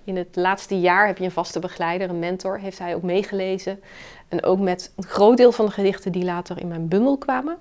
in 0.05 0.17
het 0.17 0.37
laatste 0.37 0.81
jaar 0.81 1.07
heb 1.07 1.19
je 1.19 1.25
een 1.25 1.31
vaste 1.31 1.59
begeleider, 1.59 2.11
een 2.11 2.19
mentor. 2.19 2.59
Heeft 2.59 2.79
hij 2.79 2.95
ook 2.95 3.03
meegelezen. 3.03 3.83
En 4.29 4.43
ook 4.43 4.59
met 4.59 4.93
een 4.97 5.05
groot 5.05 5.37
deel 5.37 5.53
van 5.53 5.67
de 5.67 5.73
gedichten 5.73 6.13
die 6.13 6.25
later 6.25 6.61
in 6.61 6.69
mijn 6.69 6.89
bundel 6.89 7.17
kwamen. 7.17 7.57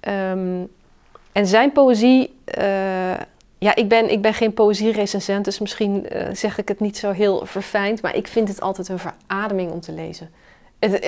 Um, 0.00 0.68
en 1.32 1.46
zijn 1.46 1.72
poëzie... 1.72 2.38
Uh, 2.58 2.64
ja, 3.58 3.74
ik 3.74 3.88
ben, 3.88 4.10
ik 4.10 4.22
ben 4.22 4.34
geen 4.34 4.54
poëzierecensent, 4.54 5.44
dus 5.44 5.58
misschien 5.58 6.06
uh, 6.12 6.28
zeg 6.32 6.58
ik 6.58 6.68
het 6.68 6.80
niet 6.80 6.96
zo 6.96 7.10
heel 7.10 7.46
verfijnd. 7.46 8.02
Maar 8.02 8.14
ik 8.14 8.26
vind 8.26 8.48
het 8.48 8.60
altijd 8.60 8.88
een 8.88 8.98
verademing 8.98 9.70
om 9.70 9.80
te 9.80 9.92
lezen. 9.92 10.30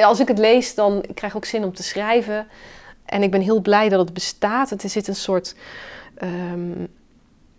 Als 0.03 0.21
ik 0.21 0.29
het 0.29 0.39
lees, 0.39 0.75
dan 0.75 1.05
krijg 1.15 1.33
ik 1.33 1.39
ook 1.39 1.45
zin 1.45 1.65
om 1.65 1.75
te 1.75 1.83
schrijven. 1.83 2.49
En 3.05 3.23
ik 3.23 3.31
ben 3.31 3.41
heel 3.41 3.61
blij 3.61 3.89
dat 3.89 4.01
het 4.01 4.13
bestaat. 4.13 4.71
Het 4.71 4.83
zit 4.87 5.09
een 5.09 5.15
soort. 5.15 5.55
Um, 6.23 6.89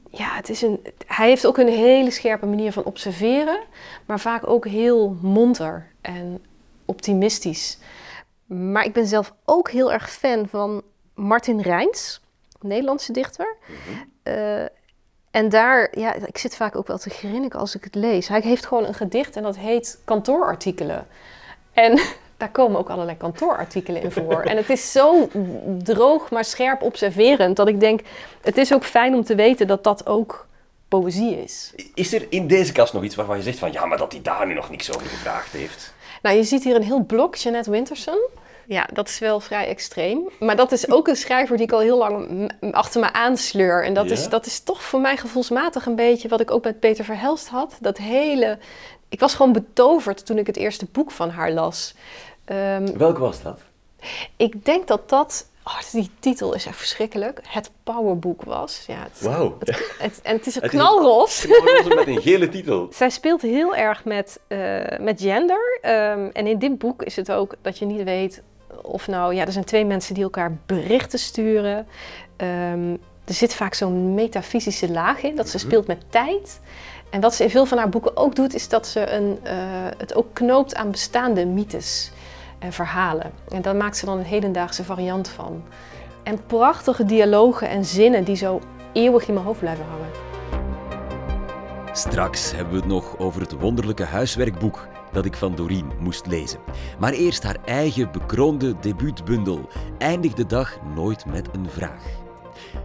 ja, 0.10 0.36
het 0.36 0.50
is 0.50 0.62
een, 0.62 0.80
hij 1.06 1.28
heeft 1.28 1.46
ook 1.46 1.58
een 1.58 1.68
hele 1.68 2.12
scherpe 2.12 2.46
manier 2.46 2.72
van 2.72 2.84
observeren, 2.84 3.60
maar 4.06 4.20
vaak 4.20 4.48
ook 4.48 4.68
heel 4.68 5.18
monter 5.22 5.92
en 6.02 6.46
optimistisch. 6.86 7.78
Maar 8.46 8.86
ik 8.86 8.94
ben 8.94 9.08
zelf 9.08 9.34
ook 9.46 9.70
heel 9.70 9.92
erg 9.92 10.12
fan 10.12 10.48
van 10.48 10.82
Martin 11.14 11.62
Rijns, 11.62 12.22
Nederlandse 12.62 13.12
dichter. 13.12 13.56
Mm 13.68 13.98
en 15.32 15.50
daar, 15.50 16.00
ja, 16.00 16.14
ik 16.14 16.38
zit 16.38 16.56
vaak 16.56 16.76
ook 16.76 16.88
wel 16.88 16.98
te 16.98 17.10
grinniken 17.10 17.60
als 17.60 17.76
ik 17.76 17.84
het 17.84 17.96
lees. 17.96 18.28
Hij 18.28 18.42
heeft 18.42 18.66
gewoon 18.66 18.86
een 18.86 18.94
gedicht 18.94 19.36
en 19.36 19.44
dat 19.44 19.58
heet 19.58 20.02
kantoorartikelen. 20.06 21.08
En 21.74 22.00
daar 22.40 22.52
komen 22.52 22.80
ook 22.80 22.90
allerlei 22.90 23.18
kantoorartikelen 23.18 24.02
in 24.02 24.12
voor. 24.12 24.42
en 24.42 24.58
het 24.58 24.70
is 24.70 24.92
zo 24.92 25.30
droog, 25.84 26.32
maar 26.32 26.46
scherp 26.46 26.82
observerend 26.82 27.56
dat 27.56 27.68
ik 27.68 27.80
denk, 27.80 28.02
het 28.42 28.58
is 28.58 28.74
ook 28.74 28.84
fijn 28.84 29.14
om 29.14 29.24
te 29.24 29.36
weten 29.36 29.68
dat 29.68 29.84
dat 29.84 30.08
ook 30.08 30.48
poëzie 30.88 31.44
is. 31.44 31.74
Is 31.94 32.14
er 32.14 32.26
in 32.30 32.48
deze 32.48 32.72
kast 32.72 32.94
nog 32.94 33.04
iets 33.04 33.16
waarvan 33.16 33.38
je 33.38 33.44
zegt 33.44 33.60
van, 33.60 33.72
ja, 33.72 33.86
maar 33.86 33.98
dat 33.98 34.12
hij 34.12 34.22
daar 34.22 34.48
nu 34.48 34.54
nog 34.54 34.70
niks 34.70 34.94
over 34.96 35.08
gevraagd 35.08 35.52
heeft? 35.52 35.94
Nou, 36.22 36.36
je 36.36 36.44
ziet 36.44 36.64
hier 36.64 36.76
een 36.76 36.84
heel 36.84 37.04
blok, 37.04 37.36
Jeanette 37.36 37.72
Winterson. 37.72 38.20
Ja, 38.66 38.88
dat 38.94 39.08
is 39.08 39.20
wel 39.20 39.40
vrij 39.40 39.68
extreem. 39.68 40.30
Maar 40.40 40.56
dat 40.56 40.72
is 40.72 40.92
ook 40.92 41.08
een 41.08 41.16
schrijver 41.16 41.58
die 41.58 41.66
ik 41.66 41.72
al 41.72 41.80
heel 41.80 41.98
lang 41.98 42.52
achter 42.72 43.02
me 43.02 43.14
aansleur. 43.14 43.84
En 43.84 43.94
dat, 43.94 44.12
is, 44.12 44.30
dat 44.30 44.46
is 44.46 44.60
toch 44.60 44.84
voor 44.84 45.02
mij 45.02 45.18
gevoelsmatig 45.18 45.86
een 45.86 45.96
beetje 45.96 46.28
wat 46.28 46.40
ik 46.40 46.52
ook 46.52 46.64
met 46.64 46.80
Peter 46.80 47.06
Verhelst 47.06 47.48
had. 47.48 47.78
Dat 47.82 47.98
hele... 47.98 48.58
Ik 49.10 49.20
was 49.20 49.34
gewoon 49.34 49.54
betoverd 49.54 50.26
toen 50.26 50.38
ik 50.38 50.48
het 50.48 50.58
eerste 50.58 50.88
boek 50.92 51.12
van 51.12 51.30
haar 51.30 51.52
las. 51.52 51.94
Um, 52.52 52.98
Welke 52.98 53.20
was 53.20 53.42
dat? 53.42 53.60
Ik 54.36 54.66
denk 54.66 54.88
dat 54.88 55.10
dat... 55.10 55.48
Oh, 55.64 55.80
die 55.92 56.10
titel 56.20 56.54
is 56.54 56.66
echt 56.66 56.78
verschrikkelijk. 56.78 57.40
Het 57.48 57.72
Powerboek 57.84 58.44
was. 58.44 58.84
Ja, 58.88 59.04
het, 59.04 59.22
Wauw. 59.22 59.58
en 60.24 60.36
het 60.36 60.48
is 60.48 60.62
een 60.62 60.70
knalros. 60.76 61.46
Met 61.96 62.08
een 62.08 62.22
gele 62.22 62.50
titel. 62.50 62.88
Zij 62.94 63.10
speelt 63.10 63.42
heel 63.42 63.76
erg 63.76 64.06
met, 64.06 64.40
uh, 64.48 64.84
met 65.00 65.22
gender. 65.22 65.80
Um, 65.82 66.30
en 66.34 66.48
in 66.48 66.60
dit 66.60 66.78
boek 66.78 67.04
is 67.04 67.16
het 67.16 67.32
ook 67.32 67.56
dat 67.62 67.78
je 67.78 67.86
niet 67.86 68.04
weet 68.04 68.42
of 68.82 69.08
nou, 69.08 69.34
ja, 69.34 69.46
er 69.46 69.52
zijn 69.52 69.66
twee 69.66 69.86
mensen 69.86 70.14
die 70.14 70.24
elkaar 70.24 70.58
berichten 70.66 71.20
sturen. 71.20 71.88
Um, 72.38 73.00
er 73.26 73.34
zit 73.34 73.54
vaak 73.54 73.74
zo'n 73.74 74.14
metafysische 74.14 74.92
laag 74.92 75.22
in, 75.22 75.36
dat 75.36 75.50
ze 75.50 75.58
mhm. 75.58 75.66
speelt 75.66 75.88
met 75.88 76.04
tijd. 76.10 76.60
En 77.10 77.22
wat 77.22 77.36
ze 77.36 77.44
in 77.44 77.50
veel 77.50 77.66
van 77.66 77.78
haar 77.78 77.90
boeken 77.90 78.18
ook 78.18 78.36
doet, 78.36 78.54
is 78.54 78.70
dat 78.70 78.88
ze 78.88 79.10
een, 79.10 79.40
uh, 79.44 79.52
het 79.98 80.16
ook 80.16 80.34
knoopt 80.34 80.76
aan 80.76 80.92
bestaande 80.92 81.46
mythes 81.46 82.12
verhalen. 82.70 83.32
En 83.48 83.62
daar 83.62 83.76
maakt 83.76 83.98
ze 83.98 84.06
dan 84.06 84.18
een 84.18 84.24
hedendaagse 84.24 84.84
variant 84.84 85.30
van. 85.30 85.64
En 86.24 86.46
prachtige 86.46 87.06
dialogen 87.06 87.70
en 87.70 87.86
zinnen 87.86 88.24
die 88.24 88.36
zo 88.36 88.62
eeuwig 88.94 89.28
in 89.28 89.34
mijn 89.34 89.46
hoofd 89.46 89.60
blijven 89.60 89.86
hangen. 89.86 90.10
Straks 91.92 92.52
hebben 92.52 92.74
we 92.74 92.80
het 92.80 92.88
nog 92.88 93.18
over 93.18 93.42
het 93.42 93.60
wonderlijke 93.60 94.04
huiswerkboek 94.04 94.88
dat 95.12 95.26
ik 95.26 95.36
van 95.36 95.56
Doreen 95.56 95.92
moest 96.00 96.26
lezen. 96.26 96.60
Maar 97.00 97.14
eerst 97.14 97.44
haar 97.44 97.58
eigen 97.66 98.12
bekroonde 98.12 98.76
debuutbundel, 98.80 99.70
Eindig 99.98 100.34
de 100.34 100.46
dag 100.46 100.78
nooit 100.96 101.26
met 101.26 101.48
een 101.54 101.70
vraag. 101.70 102.04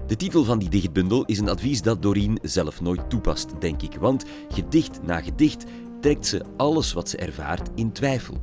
De 0.06 0.16
titel 0.16 0.44
van 0.44 0.58
die 0.58 0.68
dichtbundel 0.68 1.24
is 1.24 1.38
een 1.38 1.48
advies 1.48 1.82
dat 1.82 2.02
Doreen 2.02 2.38
zelf 2.42 2.80
nooit 2.80 3.10
toepast, 3.10 3.60
denk 3.60 3.82
ik, 3.82 3.96
want 4.00 4.24
gedicht 4.48 5.00
na 5.02 5.20
gedicht 5.20 5.64
trekt 6.04 6.26
ze 6.26 6.42
alles 6.56 6.92
wat 6.92 7.08
ze 7.08 7.16
ervaart 7.16 7.68
in 7.74 7.92
twijfel. 7.92 8.34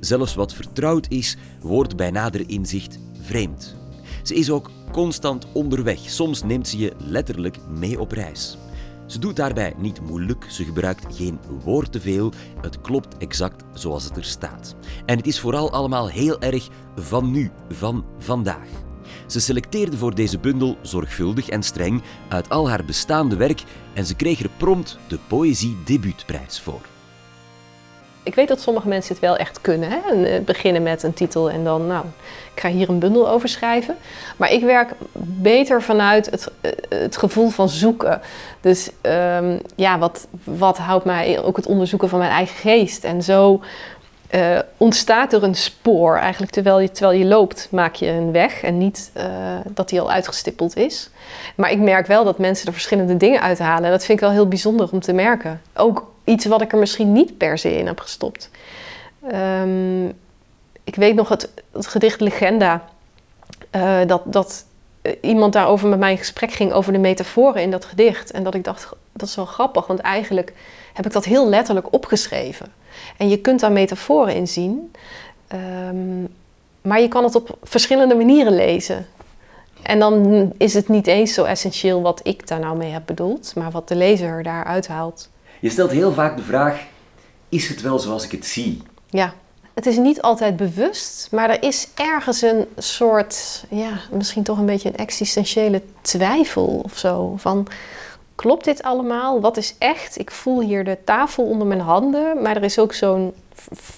Zelfs 0.00 0.34
wat 0.34 0.54
vertrouwd 0.54 1.06
is, 1.08 1.36
wordt 1.60 1.96
bij 1.96 2.10
nader 2.10 2.48
inzicht 2.50 2.98
vreemd. 3.20 3.76
Ze 4.22 4.34
is 4.34 4.50
ook 4.50 4.70
constant 4.92 5.46
onderweg, 5.52 5.98
soms 5.98 6.42
neemt 6.42 6.68
ze 6.68 6.78
je 6.78 6.92
letterlijk 6.98 7.58
mee 7.68 8.00
op 8.00 8.12
reis. 8.12 8.58
Ze 9.06 9.18
doet 9.18 9.36
daarbij 9.36 9.74
niet 9.78 10.00
moeilijk, 10.00 10.44
ze 10.48 10.64
gebruikt 10.64 11.16
geen 11.16 11.38
woord 11.64 11.92
te 11.92 12.00
veel, 12.00 12.32
het 12.60 12.80
klopt 12.80 13.16
exact 13.16 13.64
zoals 13.72 14.04
het 14.04 14.16
er 14.16 14.24
staat. 14.24 14.76
En 15.06 15.16
het 15.16 15.26
is 15.26 15.40
vooral 15.40 15.72
allemaal 15.72 16.08
heel 16.08 16.40
erg 16.40 16.68
van 16.96 17.30
nu, 17.30 17.50
van 17.68 18.04
vandaag. 18.18 18.68
Ze 19.26 19.40
selecteerde 19.40 19.96
voor 19.96 20.14
deze 20.14 20.38
bundel 20.38 20.76
zorgvuldig 20.82 21.48
en 21.48 21.62
streng 21.62 22.02
uit 22.28 22.48
al 22.48 22.68
haar 22.68 22.84
bestaande 22.84 23.36
werk 23.36 23.62
en 23.94 24.06
ze 24.06 24.14
kreeg 24.14 24.42
er 24.42 24.50
prompt 24.56 24.98
de 25.08 25.18
Poëzie 25.28 25.76
Debuutprijs 25.84 26.60
voor. 26.60 26.96
Ik 28.28 28.34
weet 28.34 28.48
dat 28.48 28.60
sommige 28.60 28.88
mensen 28.88 29.12
het 29.12 29.22
wel 29.22 29.36
echt 29.36 29.60
kunnen. 29.60 29.90
Hè? 29.90 29.98
En, 30.10 30.18
uh, 30.18 30.40
beginnen 30.40 30.82
met 30.82 31.02
een 31.02 31.14
titel 31.14 31.50
en 31.50 31.64
dan, 31.64 31.86
nou, 31.86 32.04
ik 32.54 32.60
ga 32.60 32.68
hier 32.68 32.88
een 32.88 32.98
bundel 32.98 33.28
over 33.28 33.48
schrijven. 33.48 33.96
Maar 34.36 34.52
ik 34.52 34.62
werk 34.62 34.92
beter 35.42 35.82
vanuit 35.82 36.30
het, 36.30 36.50
uh, 36.60 36.70
het 36.88 37.16
gevoel 37.16 37.48
van 37.48 37.68
zoeken. 37.68 38.20
Dus 38.60 38.90
um, 39.02 39.60
ja, 39.74 39.98
wat, 39.98 40.26
wat 40.44 40.78
houdt 40.78 41.04
mij 41.04 41.42
ook 41.42 41.56
het 41.56 41.66
onderzoeken 41.66 42.08
van 42.08 42.18
mijn 42.18 42.30
eigen 42.30 42.56
geest. 42.56 43.04
En 43.04 43.22
zo 43.22 43.60
uh, 44.30 44.58
ontstaat 44.76 45.32
er 45.32 45.42
een 45.42 45.54
spoor. 45.54 46.16
Eigenlijk 46.16 46.52
terwijl 46.52 46.80
je, 46.80 46.90
terwijl 46.90 47.18
je 47.18 47.24
loopt, 47.24 47.68
maak 47.70 47.94
je 47.94 48.06
een 48.06 48.32
weg. 48.32 48.62
En 48.62 48.78
niet 48.78 49.12
dat 49.66 49.88
die 49.88 50.00
al 50.00 50.10
uitgestippeld 50.10 50.76
is. 50.76 51.10
Maar 51.56 51.70
ik 51.70 51.78
merk 51.78 52.06
wel 52.06 52.24
dat 52.24 52.38
mensen 52.38 52.66
er 52.66 52.72
verschillende 52.72 53.16
dingen 53.16 53.40
uithalen. 53.40 53.84
En 53.84 53.90
dat 53.90 54.04
vind 54.04 54.18
ik 54.18 54.24
wel 54.24 54.34
heel 54.34 54.48
bijzonder 54.48 54.88
om 54.92 55.00
te 55.00 55.12
merken. 55.12 55.60
Ook 55.74 56.10
iets 56.24 56.46
wat 56.46 56.62
ik 56.62 56.72
er 56.72 56.78
misschien 56.78 57.12
niet 57.12 57.38
per 57.38 57.58
se 57.58 57.78
in 57.78 57.86
heb 57.86 58.00
gestopt. 58.00 58.50
Um, 59.32 60.06
ik 60.84 60.94
weet 60.94 61.14
nog 61.14 61.28
het, 61.28 61.50
het 61.72 61.86
gedicht 61.86 62.20
Legenda. 62.20 62.84
Uh, 63.76 63.98
dat, 64.06 64.22
dat 64.24 64.64
iemand 65.20 65.52
daarover 65.52 65.88
met 65.88 65.98
mij 65.98 66.10
in 66.10 66.18
gesprek 66.18 66.52
ging 66.52 66.72
over 66.72 66.92
de 66.92 66.98
metaforen 66.98 67.62
in 67.62 67.70
dat 67.70 67.84
gedicht. 67.84 68.30
En 68.30 68.42
dat 68.42 68.54
ik 68.54 68.64
dacht, 68.64 68.88
dat 69.12 69.28
is 69.28 69.36
wel 69.36 69.44
grappig, 69.44 69.86
want 69.86 70.00
eigenlijk 70.00 70.52
heb 70.92 71.06
ik 71.06 71.12
dat 71.12 71.24
heel 71.24 71.48
letterlijk 71.48 71.92
opgeschreven. 71.92 72.72
En 73.16 73.28
je 73.28 73.38
kunt 73.38 73.60
daar 73.60 73.72
metaforen 73.72 74.34
in 74.34 74.48
zien. 74.48 74.92
Um, 75.52 76.28
maar 76.82 77.00
je 77.00 77.08
kan 77.08 77.24
het 77.24 77.34
op 77.34 77.58
verschillende 77.62 78.14
manieren 78.14 78.54
lezen. 78.54 79.06
En 79.82 79.98
dan 79.98 80.52
is 80.58 80.74
het 80.74 80.88
niet 80.88 81.06
eens 81.06 81.34
zo 81.34 81.44
essentieel 81.44 82.02
wat 82.02 82.20
ik 82.22 82.46
daar 82.46 82.60
nou 82.60 82.76
mee 82.76 82.90
heb 82.90 83.02
bedoeld, 83.06 83.52
maar 83.54 83.70
wat 83.70 83.88
de 83.88 83.96
lezer 83.96 84.42
daaruit 84.42 84.88
haalt. 84.88 85.28
Je 85.60 85.70
stelt 85.70 85.90
heel 85.90 86.12
vaak 86.12 86.36
de 86.36 86.42
vraag: 86.42 86.86
is 87.48 87.68
het 87.68 87.80
wel 87.80 87.98
zoals 87.98 88.24
ik 88.24 88.30
het 88.30 88.46
zie? 88.46 88.82
Ja. 89.10 89.34
Het 89.78 89.86
is 89.86 89.96
niet 89.96 90.22
altijd 90.22 90.56
bewust, 90.56 91.28
maar 91.30 91.50
er 91.50 91.62
is 91.62 91.88
ergens 91.94 92.42
een 92.42 92.66
soort, 92.76 93.64
ja, 93.68 93.90
misschien 94.10 94.42
toch 94.42 94.58
een 94.58 94.66
beetje 94.66 94.88
een 94.88 94.96
existentiële 94.96 95.82
twijfel 96.00 96.80
of 96.84 96.98
zo. 96.98 97.34
Van, 97.36 97.66
klopt 98.34 98.64
dit 98.64 98.82
allemaal? 98.82 99.40
Wat 99.40 99.56
is 99.56 99.74
echt? 99.78 100.18
Ik 100.18 100.30
voel 100.30 100.60
hier 100.60 100.84
de 100.84 100.98
tafel 101.04 101.44
onder 101.44 101.66
mijn 101.66 101.80
handen, 101.80 102.42
maar 102.42 102.56
er 102.56 102.64
is 102.64 102.78
ook 102.78 102.92
zo'n 102.92 103.34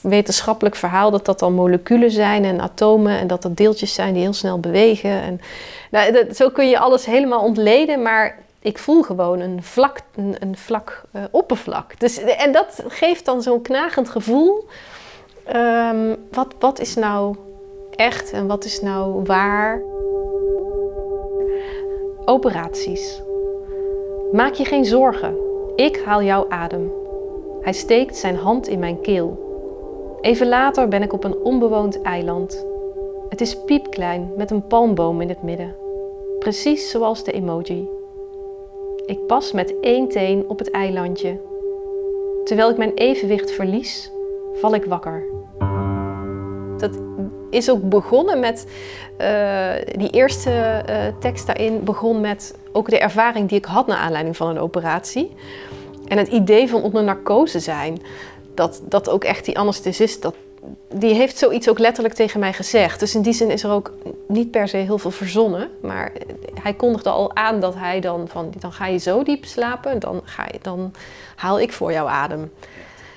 wetenschappelijk 0.01 0.77
verhaal 0.77 1.11
dat 1.11 1.25
dat 1.25 1.39
dan 1.39 1.53
moleculen 1.53 2.11
zijn 2.11 2.45
en 2.45 2.61
atomen 2.61 3.19
en 3.19 3.27
dat 3.27 3.43
dat 3.43 3.57
deeltjes 3.57 3.95
zijn 3.95 4.13
die 4.13 4.23
heel 4.23 4.33
snel 4.33 4.59
bewegen. 4.59 5.23
En, 5.23 5.41
nou, 5.91 6.35
zo 6.35 6.51
kun 6.51 6.69
je 6.69 6.79
alles 6.79 7.07
helemaal 7.07 7.43
ontleden, 7.43 8.03
maar 8.03 8.39
ik 8.63 8.79
voel 8.79 9.03
gewoon 9.03 9.41
een 9.41 9.63
vlak, 9.63 10.01
een, 10.15 10.57
vlak 10.57 11.03
uh, 11.13 11.23
oppervlak. 11.31 12.01
Dus, 12.01 12.19
en 12.19 12.53
dat 12.53 12.83
geeft 12.89 13.25
dan 13.25 13.43
zo'n 13.43 13.63
knagend 13.63 14.09
gevoel. 14.09 14.69
Um, 15.57 16.17
wat, 16.31 16.55
wat 16.59 16.81
is 16.81 16.95
nou 16.95 17.35
echt 17.97 18.33
en 18.33 18.47
wat 18.47 18.65
is 18.65 18.81
nou 18.81 19.23
waar? 19.25 19.83
Operaties. 22.25 23.23
Maak 24.33 24.55
je 24.55 24.65
geen 24.65 24.85
zorgen. 24.85 25.37
Ik 25.77 26.03
haal 26.05 26.23
jouw 26.23 26.47
adem. 26.49 26.93
Hij 27.61 27.73
steekt 27.73 28.17
zijn 28.17 28.37
hand 28.37 28.69
in 28.69 28.79
mijn 28.79 29.01
keel. 29.01 29.49
Even 30.21 30.49
later 30.49 30.89
ben 30.89 31.03
ik 31.03 31.13
op 31.13 31.25
een 31.25 31.37
onbewoond 31.37 32.03
eiland. 32.03 32.67
Het 33.29 33.41
is 33.41 33.65
piepklein 33.65 34.33
met 34.37 34.51
een 34.51 34.67
palmboom 34.67 35.21
in 35.21 35.29
het 35.29 35.43
midden. 35.43 35.77
Precies 36.39 36.91
zoals 36.91 37.25
de 37.25 37.33
emoji. 37.33 37.89
Ik 39.07 39.27
pas 39.27 39.53
met 39.53 39.81
één 39.81 40.09
teen 40.09 40.45
op 40.49 40.59
het 40.59 40.71
eilandje. 40.71 41.41
Terwijl 42.45 42.71
ik 42.71 42.77
mijn 42.77 42.95
evenwicht 42.95 43.51
verlies, 43.51 44.13
val 44.53 44.75
ik 44.75 44.85
wakker. 44.85 45.30
Is 47.51 47.71
ook 47.71 47.89
begonnen 47.89 48.41
met, 48.41 48.67
uh, 49.21 49.73
die 49.97 50.11
eerste 50.11 50.51
uh, 50.89 50.97
tekst 51.21 51.47
daarin 51.47 51.85
begon 51.85 52.21
met 52.21 52.55
ook 52.73 52.91
de 52.91 52.99
ervaring 52.99 53.49
die 53.49 53.59
ik 53.59 53.65
had 53.65 53.87
naar 53.87 53.97
aanleiding 53.97 54.37
van 54.37 54.49
een 54.49 54.59
operatie. 54.59 55.35
En 56.09 56.19
het 56.19 56.29
idee 56.29 56.69
van 56.69 56.83
onder 56.83 57.03
narcose 57.03 57.61
zijn. 57.61 58.03
Dat, 58.55 58.83
dat 58.85 59.09
ook 59.09 59.25
echt 59.25 59.45
die 59.45 59.59
anesthesist, 59.59 60.23
dat, 60.23 60.35
die 60.95 61.15
heeft 61.15 61.39
zoiets 61.39 61.69
ook 61.69 61.79
letterlijk 61.79 62.15
tegen 62.15 62.41
mij 62.41 62.53
gezegd. 62.53 63.01
Dus 63.01 63.15
in 63.15 63.23
die 63.23 63.33
zin 63.33 63.51
is 63.51 63.63
er 63.63 63.71
ook 63.71 63.93
niet 64.29 64.51
per 64.51 64.69
se 64.69 64.77
heel 64.77 64.99
veel 64.99 65.11
verzonnen. 65.11 65.69
Maar 65.83 66.13
hij 66.63 66.75
kondigde 66.75 67.11
al 67.11 67.37
aan 67.37 67.61
dat 67.61 67.75
hij 67.75 68.01
dan 68.01 68.29
van, 68.29 68.53
dan 68.59 68.73
ga 68.73 68.87
je 68.87 68.99
zo 68.99 69.23
diep 69.23 69.45
slapen, 69.45 69.99
dan, 69.99 70.21
ga 70.25 70.45
je, 70.53 70.59
dan 70.63 70.93
haal 71.37 71.61
ik 71.61 71.73
voor 71.73 71.93
jouw 71.93 72.07
adem. 72.07 72.53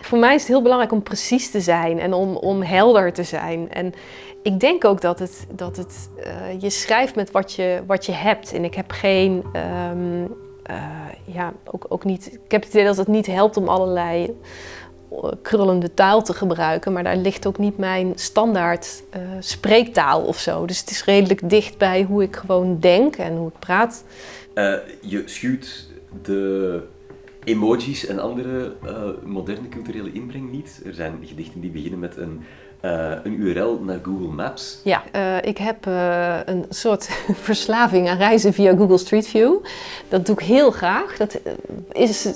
Voor 0.03 0.17
mij 0.17 0.35
is 0.35 0.41
het 0.41 0.49
heel 0.49 0.61
belangrijk 0.61 0.91
om 0.91 1.03
precies 1.03 1.51
te 1.51 1.61
zijn 1.61 1.99
en 1.99 2.13
om, 2.13 2.35
om 2.35 2.61
helder 2.61 3.13
te 3.13 3.23
zijn. 3.23 3.71
En 3.71 3.93
ik 4.41 4.59
denk 4.59 4.85
ook 4.85 5.01
dat 5.01 5.19
het, 5.19 5.47
dat 5.55 5.77
het 5.77 6.09
uh, 6.17 6.61
je 6.61 6.69
schrijft 6.69 7.15
met 7.15 7.31
wat 7.31 7.53
je, 7.53 7.81
wat 7.87 8.05
je 8.05 8.11
hebt. 8.11 8.53
En 8.53 8.63
ik 8.63 8.73
heb 8.75 8.91
geen, 8.91 9.43
um, 9.91 10.21
uh, 10.69 10.83
ja, 11.25 11.53
ook, 11.65 11.85
ook 11.89 12.03
niet, 12.03 12.39
ik 12.45 12.51
heb 12.51 12.63
het 12.63 12.73
idee 12.73 12.85
dat 12.85 12.97
het 12.97 13.07
niet 13.07 13.25
helpt 13.25 13.57
om 13.57 13.67
allerlei 13.67 14.37
krullende 15.41 15.93
taal 15.93 16.23
te 16.23 16.33
gebruiken, 16.33 16.93
maar 16.93 17.03
daar 17.03 17.17
ligt 17.17 17.47
ook 17.47 17.57
niet 17.57 17.77
mijn 17.77 18.11
standaard 18.15 19.03
spreektaal 19.39 20.21
of 20.21 20.37
zo. 20.37 20.65
Dus 20.65 20.79
het 20.79 20.89
is 20.89 21.03
redelijk 21.03 21.49
dicht 21.49 21.77
bij 21.77 22.03
hoe 22.03 22.23
ik 22.23 22.35
gewoon 22.35 22.79
denk 22.79 23.15
en 23.15 23.35
hoe 23.35 23.47
ik 23.47 23.59
praat. 23.59 24.03
Je 25.01 25.23
schuwt 25.25 25.87
de 26.21 26.81
emojis 27.43 28.05
en 28.05 28.19
andere 28.19 28.73
uh, 28.85 28.91
moderne 29.25 29.69
culturele 29.69 30.11
inbreng 30.11 30.51
niet. 30.51 30.81
Er 30.85 30.93
zijn 30.93 31.19
gedichten 31.23 31.61
die 31.61 31.71
beginnen 31.71 31.99
met 31.99 32.17
een, 32.17 32.41
een 33.23 33.41
URL 33.41 33.79
naar 33.79 33.99
Google 34.03 34.27
Maps. 34.27 34.79
Ja, 34.83 35.03
ik 35.41 35.57
heb 35.57 35.85
een 36.45 36.65
soort 36.69 37.09
verslaving 37.49 38.09
aan 38.09 38.17
reizen 38.17 38.53
via 38.53 38.75
Google 38.75 38.97
Street 38.97 39.27
View. 39.27 39.53
Dat 40.09 40.25
doe 40.25 40.35
ik 40.35 40.45
heel 40.45 40.71
graag. 40.71 41.17
Dat 41.17 41.39
is 41.91 42.33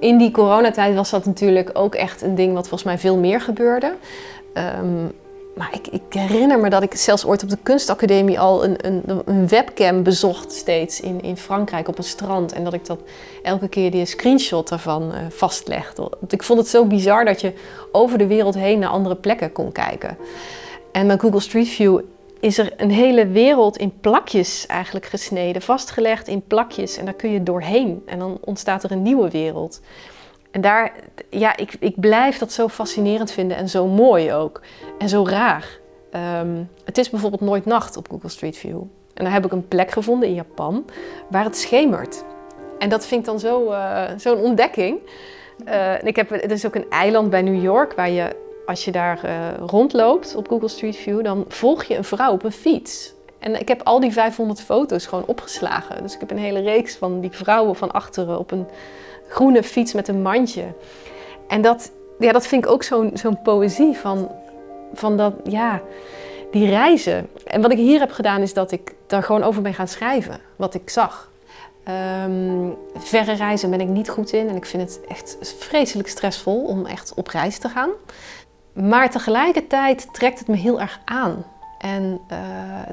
in 0.00 0.18
die 0.18 0.30
coronatijd 0.30 0.94
was 0.94 1.10
dat 1.10 1.24
natuurlijk 1.24 1.70
ook 1.72 1.94
echt 1.94 2.22
een 2.22 2.34
ding 2.34 2.52
wat 2.52 2.68
volgens 2.68 2.82
mij 2.82 2.98
veel 2.98 3.16
meer 3.16 3.40
gebeurde. 3.40 3.94
Um, 4.54 5.12
maar 5.58 5.70
ik, 5.72 5.86
ik, 5.86 6.02
herinner 6.08 6.58
me 6.58 6.70
dat 6.70 6.82
ik 6.82 6.94
zelfs 6.94 7.24
ooit 7.24 7.42
op 7.42 7.48
de 7.48 7.58
kunstacademie 7.62 8.40
al 8.40 8.64
een, 8.64 8.86
een, 8.86 9.22
een, 9.24 9.48
webcam 9.48 10.02
bezocht 10.02 10.52
steeds 10.52 11.00
in, 11.00 11.22
in 11.22 11.36
Frankrijk 11.36 11.88
op 11.88 11.98
een 11.98 12.04
strand. 12.04 12.52
En 12.52 12.64
dat 12.64 12.72
ik 12.72 12.86
dat 12.86 13.00
elke 13.42 13.68
keer 13.68 13.90
die 13.90 14.04
screenshot 14.04 14.68
daarvan 14.68 15.02
uh, 15.02 15.18
vastlegde. 15.28 16.10
Want 16.20 16.32
ik 16.32 16.42
vond 16.42 16.58
het 16.58 16.68
zo 16.68 16.84
bizar 16.84 17.24
dat 17.24 17.40
je 17.40 17.52
over 17.92 18.18
de 18.18 18.26
wereld 18.26 18.54
heen 18.54 18.78
naar 18.78 18.90
andere 18.90 19.16
plekken 19.16 19.52
kon 19.52 19.72
kijken. 19.72 20.16
En 20.92 21.06
met 21.06 21.20
Google 21.20 21.40
Street 21.40 21.68
View 21.68 22.00
is 22.40 22.58
er 22.58 22.72
een 22.76 22.90
hele 22.90 23.26
wereld 23.26 23.76
in 23.76 23.92
plakjes 24.00 24.66
eigenlijk 24.66 25.06
gesneden, 25.06 25.62
vastgelegd 25.62 26.28
in 26.28 26.42
plakjes. 26.46 26.96
En 26.96 27.04
daar 27.04 27.14
kun 27.14 27.30
je 27.30 27.42
doorheen 27.42 28.02
en 28.06 28.18
dan 28.18 28.38
ontstaat 28.40 28.84
er 28.84 28.90
een 28.90 29.02
nieuwe 29.02 29.30
wereld. 29.30 29.80
En 30.50 30.60
daar, 30.60 30.92
ja, 31.30 31.56
ik, 31.56 31.76
ik 31.80 32.00
blijf 32.00 32.38
dat 32.38 32.52
zo 32.52 32.68
fascinerend 32.68 33.30
vinden 33.30 33.56
en 33.56 33.68
zo 33.68 33.86
mooi 33.86 34.32
ook. 34.32 34.60
En 34.98 35.08
zo 35.08 35.24
raar. 35.26 35.78
Ehm, 36.10 36.62
het 36.84 36.98
is 36.98 37.10
bijvoorbeeld 37.10 37.42
nooit 37.42 37.64
nacht 37.64 37.96
op 37.96 38.08
Google 38.10 38.28
Street 38.28 38.56
View. 38.56 38.80
En 39.14 39.24
dan 39.24 39.32
heb 39.32 39.44
ik 39.44 39.52
een 39.52 39.68
plek 39.68 39.90
gevonden 39.90 40.28
in 40.28 40.34
Japan 40.34 40.84
waar 41.30 41.44
het 41.44 41.56
schemert. 41.56 42.24
En 42.78 42.88
dat 42.88 43.06
vind 43.06 43.20
ik 43.20 43.26
dan 43.26 43.40
zo, 43.40 43.70
uh, 43.70 44.04
zo'n 44.16 44.38
ontdekking. 44.38 44.98
Uh, 45.66 46.02
ik 46.02 46.16
heb, 46.16 46.30
er 46.30 46.50
is 46.50 46.66
ook 46.66 46.74
een 46.74 46.90
eiland 46.90 47.30
bij 47.30 47.42
New 47.42 47.62
York 47.62 47.92
waar 47.92 48.10
je 48.10 48.36
als 48.66 48.84
je 48.84 48.90
daar 48.90 49.20
uh, 49.24 49.66
rondloopt 49.66 50.34
op 50.34 50.48
Google 50.48 50.68
Street 50.68 50.96
View, 50.96 51.24
dan 51.24 51.44
volg 51.48 51.84
je 51.84 51.96
een 51.96 52.04
vrouw 52.04 52.32
op 52.32 52.44
een 52.44 52.52
fiets. 52.52 53.14
En 53.38 53.60
ik 53.60 53.68
heb 53.68 53.82
al 53.82 54.00
die 54.00 54.12
500 54.12 54.60
foto's 54.60 55.06
gewoon 55.06 55.26
opgeslagen. 55.26 56.02
Dus 56.02 56.14
ik 56.14 56.20
heb 56.20 56.30
een 56.30 56.38
hele 56.38 56.60
reeks 56.60 56.96
van 56.96 57.20
die 57.20 57.30
vrouwen 57.30 57.76
van 57.76 57.90
achteren 57.90 58.38
op 58.38 58.50
een 58.50 58.66
groene 59.28 59.62
fiets 59.62 59.92
met 59.92 60.08
een 60.08 60.22
mandje. 60.22 60.64
En 61.48 61.62
dat, 61.62 61.90
ja, 62.18 62.32
dat 62.32 62.46
vind 62.46 62.64
ik 62.64 62.70
ook 62.70 62.82
zo'n 62.82 63.10
zo'n 63.14 63.42
poëzie 63.42 63.96
van, 63.96 64.30
van 64.92 65.16
dat, 65.16 65.34
ja, 65.44 65.80
die 66.50 66.68
reizen. 66.68 67.28
En 67.44 67.62
wat 67.62 67.72
ik 67.72 67.78
hier 67.78 68.00
heb 68.00 68.10
gedaan 68.10 68.40
is 68.40 68.54
dat 68.54 68.72
ik 68.72 68.94
daar 69.06 69.22
gewoon 69.22 69.42
over 69.42 69.62
ben 69.62 69.74
gaan 69.74 69.88
schrijven, 69.88 70.40
wat 70.56 70.74
ik 70.74 70.90
zag. 70.90 71.30
Um, 72.24 72.76
verre 72.94 73.32
reizen 73.32 73.70
ben 73.70 73.80
ik 73.80 73.88
niet 73.88 74.08
goed 74.08 74.32
in 74.32 74.48
en 74.48 74.56
ik 74.56 74.66
vind 74.66 74.82
het 74.82 75.00
echt 75.08 75.36
vreselijk 75.58 76.08
stressvol 76.08 76.64
om 76.64 76.86
echt 76.86 77.14
op 77.14 77.28
reis 77.28 77.58
te 77.58 77.68
gaan. 77.68 77.90
Maar 78.72 79.10
tegelijkertijd 79.10 80.08
trekt 80.12 80.38
het 80.38 80.48
me 80.48 80.56
heel 80.56 80.80
erg 80.80 81.00
aan. 81.04 81.44
En 81.78 82.20
uh, 82.32 82.38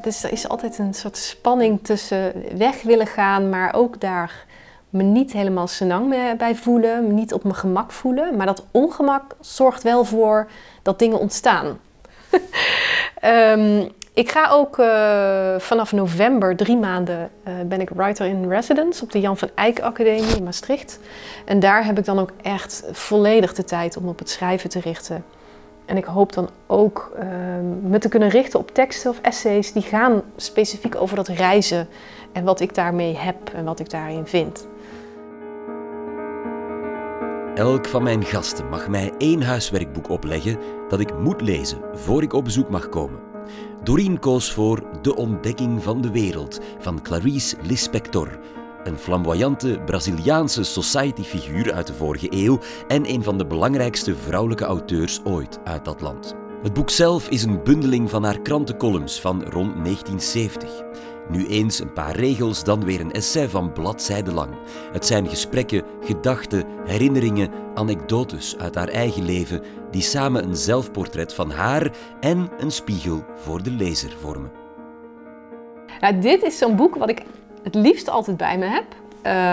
dus 0.01 0.23
er 0.23 0.31
is 0.31 0.47
altijd 0.47 0.77
een 0.77 0.93
soort 0.93 1.17
spanning 1.17 1.79
tussen 1.83 2.33
weg 2.57 2.81
willen 2.81 3.07
gaan, 3.07 3.49
maar 3.49 3.73
ook 3.73 4.01
daar 4.01 4.45
me 4.95 5.03
niet 5.03 5.31
helemaal 5.31 5.67
senang 5.67 6.35
bij 6.37 6.55
voelen, 6.55 7.07
me 7.07 7.13
niet 7.13 7.33
op 7.33 7.43
mijn 7.43 7.55
gemak 7.55 7.91
voelen. 7.91 8.35
Maar 8.35 8.45
dat 8.45 8.65
ongemak 8.71 9.35
zorgt 9.39 9.83
wel 9.83 10.05
voor 10.05 10.47
dat 10.81 10.99
dingen 10.99 11.19
ontstaan. 11.19 11.79
um, 13.23 13.91
ik 14.13 14.31
ga 14.31 14.49
ook 14.49 14.77
uh, 14.77 15.55
vanaf 15.57 15.91
november, 15.91 16.55
drie 16.55 16.77
maanden, 16.77 17.29
uh, 17.47 17.53
ben 17.65 17.81
ik 17.81 17.89
writer 17.89 18.25
in 18.25 18.49
residence 18.49 19.03
op 19.03 19.11
de 19.11 19.19
Jan 19.19 19.37
van 19.37 19.49
Eyck 19.55 19.79
Academie 19.79 20.35
in 20.35 20.43
Maastricht. 20.43 20.99
En 21.45 21.59
daar 21.59 21.85
heb 21.85 21.97
ik 21.97 22.05
dan 22.05 22.19
ook 22.19 22.31
echt 22.41 22.83
volledig 22.91 23.53
de 23.53 23.63
tijd 23.63 23.97
om 23.97 24.07
op 24.07 24.19
het 24.19 24.29
schrijven 24.29 24.69
te 24.69 24.79
richten. 24.79 25.23
En 25.85 25.97
ik 25.97 26.05
hoop 26.05 26.33
dan 26.33 26.49
ook 26.67 27.11
uh, 27.19 27.25
me 27.89 27.97
te 27.97 28.09
kunnen 28.09 28.29
richten 28.29 28.59
op 28.59 28.71
teksten 28.71 29.09
of 29.09 29.19
essays 29.21 29.73
die 29.73 29.81
gaan 29.81 30.21
specifiek 30.35 30.95
over 30.95 31.15
dat 31.15 31.27
reizen 31.27 31.87
en 32.31 32.43
wat 32.43 32.59
ik 32.59 32.75
daarmee 32.75 33.17
heb 33.17 33.37
en 33.53 33.65
wat 33.65 33.79
ik 33.79 33.89
daarin 33.89 34.25
vind. 34.25 34.67
Elk 37.55 37.85
van 37.85 38.03
mijn 38.03 38.23
gasten 38.23 38.69
mag 38.69 38.87
mij 38.87 39.11
één 39.17 39.41
huiswerkboek 39.41 40.09
opleggen 40.09 40.57
dat 40.89 40.99
ik 40.99 41.19
moet 41.19 41.41
lezen 41.41 41.77
voor 41.93 42.23
ik 42.23 42.33
op 42.33 42.43
bezoek 42.43 42.69
mag 42.69 42.89
komen. 42.89 43.19
Doreen 43.83 44.19
koos 44.19 44.51
voor 44.51 44.83
De 45.01 45.15
Ontdekking 45.15 45.83
van 45.83 46.01
de 46.01 46.11
Wereld 46.11 46.59
van 46.79 47.01
Clarice 47.01 47.55
Lispector, 47.61 48.39
een 48.85 48.97
flamboyante 48.97 49.79
Braziliaanse 49.85 50.63
society-figuur 50.63 51.73
uit 51.73 51.87
de 51.87 51.93
vorige 51.93 52.27
eeuw 52.29 52.59
en 52.87 53.09
een 53.09 53.23
van 53.23 53.37
de 53.37 53.45
belangrijkste 53.45 54.15
vrouwelijke 54.15 54.65
auteurs 54.65 55.21
ooit 55.23 55.59
uit 55.63 55.85
dat 55.85 56.01
land. 56.01 56.35
Het 56.63 56.73
boek 56.73 56.89
zelf 56.89 57.29
is 57.29 57.43
een 57.43 57.63
bundeling 57.63 58.09
van 58.09 58.23
haar 58.23 58.41
krantencolumns 58.41 59.21
van 59.21 59.43
rond 59.43 59.73
1970. 59.83 60.83
Nu 61.29 61.47
eens 61.47 61.79
een 61.79 61.93
paar 61.93 62.15
regels, 62.15 62.63
dan 62.63 62.85
weer 62.85 62.99
een 62.99 63.11
essay 63.11 63.49
van 63.49 63.73
bladzijden 63.73 64.33
lang. 64.33 64.53
Het 64.91 65.05
zijn 65.05 65.27
gesprekken, 65.27 65.83
gedachten, 66.01 66.65
herinneringen, 66.85 67.51
anekdotes 67.75 68.57
uit 68.57 68.75
haar 68.75 68.87
eigen 68.87 69.25
leven 69.25 69.61
die 69.91 70.01
samen 70.01 70.43
een 70.43 70.55
zelfportret 70.55 71.33
van 71.33 71.51
haar 71.51 71.91
en 72.19 72.49
een 72.57 72.71
spiegel 72.71 73.25
voor 73.35 73.63
de 73.63 73.71
lezer 73.71 74.11
vormen. 74.19 74.51
Dit 76.21 76.43
is 76.43 76.57
zo'n 76.57 76.75
boek 76.75 76.95
wat 76.95 77.09
ik 77.09 77.23
het 77.65 77.75
liefst 77.75 78.09
altijd 78.09 78.37
bij 78.37 78.57
me 78.57 78.65
heb. 78.65 78.85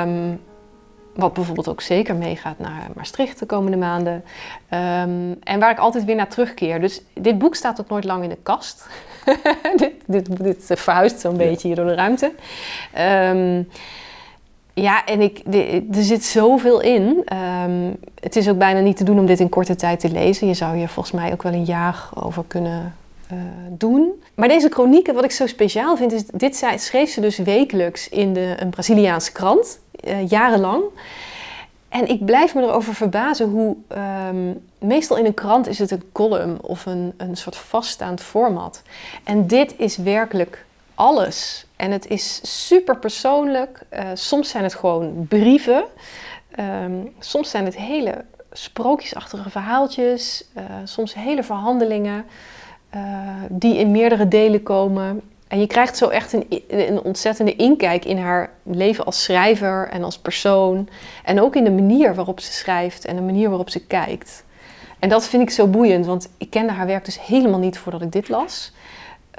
Um, 0.07 0.41
Wat 1.15 1.33
bijvoorbeeld 1.33 1.69
ook 1.69 1.81
zeker 1.81 2.17
meegaat 2.17 2.59
naar 2.59 2.89
Maastricht 2.95 3.39
de 3.39 3.47
komende 3.47 3.77
maanden. 3.77 4.25
Ehm, 4.69 5.35
en 5.43 5.61
waar 5.61 5.71
ik 5.71 5.79
altijd 5.79 6.05
weer 6.05 6.17
naar 6.17 6.29
terugkeer. 6.29 6.81
Dus 6.81 7.03
dit 7.15 7.39
boek 7.39 7.55
staat 7.55 7.81
ook 7.81 7.89
nooit 7.89 8.05
lang 8.05 8.23
in 8.23 8.29
de 8.29 8.39
kast. 8.43 8.87
dit, 9.77 9.93
dit, 10.07 10.43
dit, 10.43 10.71
verhuist 10.75 11.21
zo'n 11.21 11.37
beetje 11.37 11.69
hier 11.69 11.77
door 11.77 11.87
de 11.87 11.95
ruimte. 11.95 12.33
Um, 12.99 13.69
ja, 14.75 15.05
en 15.05 15.21
ik, 15.21 15.43
er 15.95 16.03
zit 16.03 16.25
zoveel 16.25 16.81
in. 16.81 17.25
Um, 17.65 17.97
het 18.21 18.37
is 18.37 18.49
ook 18.49 18.59
bijna 18.59 18.81
niet 18.81 18.97
te 18.97 19.05
doen 19.05 19.19
om 19.19 19.27
dit 19.27 19.41
in 19.41 19.49
korte 19.49 19.77
tijd 19.77 20.01
te 20.01 20.11
lezen. 20.11 20.47
Je 20.47 20.55
zou 20.55 20.77
hier 20.77 20.89
volgens 20.89 21.15
mij 21.15 21.33
ook 21.33 21.43
wel 21.43 21.53
een 21.53 21.65
jaar 21.65 22.09
over 22.15 22.45
kunnen 22.47 22.95
uh, 23.33 23.39
doen. 23.71 24.23
Maar 24.35 24.49
deze 24.49 24.69
chronieken, 24.69 25.15
wat 25.15 25.25
ik 25.25 25.31
zo 25.31 25.47
speciaal 25.47 25.97
vind, 25.97 26.13
is... 26.13 26.27
Dit 26.27 26.65
schreef 26.77 27.11
ze 27.11 27.21
dus 27.21 27.39
wekelijks 27.39 28.09
in 28.09 28.33
de, 28.33 28.55
een 28.59 28.71
Braziliaanse 28.71 29.33
krant, 29.33 29.79
uh, 30.05 30.29
jarenlang. 30.29 30.83
En 31.89 32.09
ik 32.09 32.25
blijf 32.25 32.55
me 32.55 32.63
erover 32.63 32.95
verbazen 32.95 33.49
hoe... 33.49 33.77
Um, 34.29 34.67
meestal 34.79 35.17
in 35.17 35.25
een 35.25 35.35
krant 35.35 35.69
is 35.69 35.79
het 35.79 35.91
een 35.91 36.03
column 36.13 36.59
of 36.63 36.87
een, 36.87 37.15
een 37.17 37.37
soort 37.37 37.57
vaststaand 37.57 38.21
format. 38.21 38.83
En 39.25 39.47
dit 39.47 39.75
is 39.77 39.97
werkelijk 39.97 40.65
alles. 40.95 41.67
En 41.77 41.91
het 41.91 42.07
is 42.09 42.41
super 42.67 42.97
persoonlijk. 42.99 43.81
Uh, 43.93 44.09
soms 44.15 44.49
zijn 44.49 44.63
het 44.63 44.75
gewoon 44.75 45.27
brieven. 45.29 45.85
Um, 46.59 47.15
soms 47.19 47.51
zijn 47.51 47.65
het 47.65 47.77
hele 47.77 48.25
sprookjesachtige 48.53 49.51
verhaaltjes. 49.51 50.45
Soms 50.85 51.15
hele 51.15 51.43
verhandelingen 51.43 52.25
die 53.49 53.77
in 53.77 53.91
meerdere 53.91 54.29
delen 54.29 54.63
komen. 54.63 55.21
En 55.49 55.61
je 55.61 55.67
krijgt 55.67 55.97
zo 55.97 56.09
echt 56.09 56.33
een, 56.33 56.47
een, 56.69 57.03
ontzettende 57.03 57.57
inkijk 57.57 58.05
in 58.05 58.19
haar 58.19 58.51
leven 58.63 59.05
als 59.05 59.23
schrijver 59.23 59.89
en 59.89 60.05
als 60.05 60.19
persoon. 60.19 60.89
En 61.25 61.41
ook 61.41 61.57
in 61.57 61.65
de 61.65 61.71
manier 61.71 62.15
waarop 62.15 62.41
ze 62.41 62.53
schrijft 62.53 63.05
en 63.05 63.17
de 63.17 63.23
manier 63.23 63.49
waarop 63.49 63.71
ze 63.71 63.87
kijkt. 63.87 64.45
En 64.99 65.09
dat 65.09 65.29
vind 65.29 65.43
ik 65.43 65.51
zo 65.51 65.67
boeiend, 65.67 66.07
want 66.07 66.29
ik 66.39 66.51
kende 66.51 66.73
haar 66.73 66.87
werk 66.87 67.05
dus 67.05 67.21
helemaal 67.21 67.59
niet 67.59 67.79
voordat 67.79 68.03
ik 68.03 68.13
dit 68.13 68.29
las. 68.29 68.73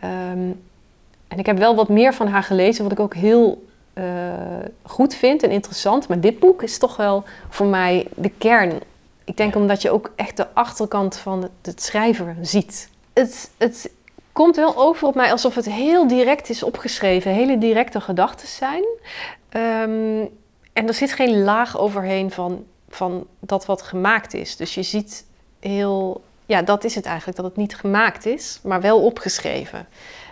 Um, 0.03 0.61
en 1.27 1.39
ik 1.39 1.45
heb 1.45 1.57
wel 1.57 1.75
wat 1.75 1.89
meer 1.89 2.13
van 2.13 2.27
haar 2.27 2.43
gelezen, 2.43 2.83
wat 2.83 2.91
ik 2.91 2.99
ook 2.99 3.15
heel 3.15 3.65
uh, 3.93 4.03
goed 4.83 5.15
vind 5.15 5.43
en 5.43 5.51
interessant. 5.51 6.07
Maar 6.07 6.19
dit 6.19 6.39
boek 6.39 6.63
is 6.63 6.77
toch 6.77 6.95
wel 6.95 7.23
voor 7.49 7.65
mij 7.65 8.07
de 8.15 8.31
kern. 8.37 8.79
Ik 9.23 9.37
denk 9.37 9.55
omdat 9.55 9.81
je 9.81 9.91
ook 9.91 10.11
echt 10.15 10.37
de 10.37 10.53
achterkant 10.53 11.17
van 11.17 11.49
het, 11.61 11.81
schrijven 11.81 12.37
ziet. 12.41 12.89
Het, 13.13 13.51
het 13.57 13.91
komt 14.31 14.55
wel 14.55 14.77
over 14.77 15.07
op 15.07 15.15
mij 15.15 15.31
alsof 15.31 15.55
het 15.55 15.65
heel 15.65 16.07
direct 16.07 16.49
is 16.49 16.63
opgeschreven. 16.63 17.31
Hele 17.31 17.57
directe 17.57 18.01
gedachten 18.01 18.47
zijn. 18.47 18.83
Um, 19.83 20.29
en 20.73 20.87
er 20.87 20.93
zit 20.93 21.11
geen 21.11 21.43
laag 21.43 21.79
overheen 21.79 22.31
van, 22.31 22.65
van 22.89 23.27
dat 23.39 23.65
wat 23.65 23.81
gemaakt 23.81 24.33
is. 24.33 24.55
Dus 24.55 24.73
je 24.73 24.83
ziet 24.83 25.25
heel... 25.59 26.21
Ja, 26.45 26.61
dat 26.61 26.83
is 26.83 26.95
het 26.95 27.05
eigenlijk. 27.05 27.37
Dat 27.37 27.45
het 27.45 27.55
niet 27.55 27.75
gemaakt 27.75 28.25
is, 28.25 28.59
maar 28.63 28.81
wel 28.81 29.03
opgeschreven. 29.03 29.87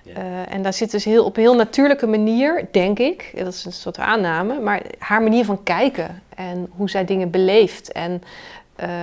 Uh, 0.05 0.53
en 0.53 0.61
daar 0.61 0.73
zit 0.73 0.91
dus 0.91 1.05
heel, 1.05 1.25
op 1.25 1.35
een 1.35 1.41
heel 1.41 1.55
natuurlijke 1.55 2.07
manier, 2.07 2.67
denk 2.71 2.99
ik, 2.99 3.31
dat 3.35 3.53
is 3.53 3.65
een 3.65 3.71
soort 3.73 3.97
aanname, 3.97 4.59
maar 4.59 4.81
haar 4.97 5.21
manier 5.21 5.45
van 5.45 5.63
kijken 5.63 6.21
en 6.35 6.69
hoe 6.75 6.89
zij 6.89 7.05
dingen 7.05 7.29
beleeft. 7.29 7.91
En 7.91 8.23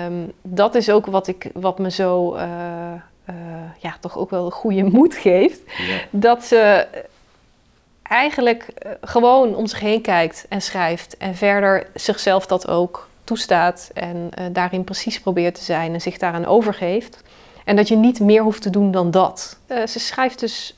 um, 0.04 0.32
dat 0.42 0.74
is 0.74 0.90
ook 0.90 1.06
wat, 1.06 1.26
ik, 1.26 1.50
wat 1.54 1.78
me 1.78 1.90
zo, 1.90 2.36
uh, 2.36 2.42
uh, 3.30 3.34
ja, 3.78 3.96
toch 4.00 4.18
ook 4.18 4.30
wel 4.30 4.44
een 4.44 4.52
goede 4.52 4.82
moed 4.82 5.14
geeft. 5.14 5.60
Ja. 5.66 5.98
Dat 6.10 6.44
ze 6.44 6.86
eigenlijk 8.02 8.66
gewoon 9.00 9.54
om 9.54 9.66
zich 9.66 9.80
heen 9.80 10.02
kijkt 10.02 10.46
en 10.48 10.62
schrijft 10.62 11.16
en 11.16 11.34
verder 11.34 11.86
zichzelf 11.94 12.46
dat 12.46 12.68
ook 12.68 13.08
toestaat 13.24 13.90
en 13.94 14.30
daarin 14.52 14.84
precies 14.84 15.20
probeert 15.20 15.54
te 15.54 15.64
zijn 15.64 15.92
en 15.94 16.00
zich 16.00 16.18
daaraan 16.18 16.46
overgeeft. 16.46 17.22
En 17.68 17.76
dat 17.76 17.88
je 17.88 17.96
niet 17.96 18.20
meer 18.20 18.42
hoeft 18.42 18.62
te 18.62 18.70
doen 18.70 18.90
dan 18.90 19.10
dat. 19.10 19.58
Uh, 19.66 19.86
ze 19.86 19.98
schrijft 19.98 20.40
dus 20.40 20.74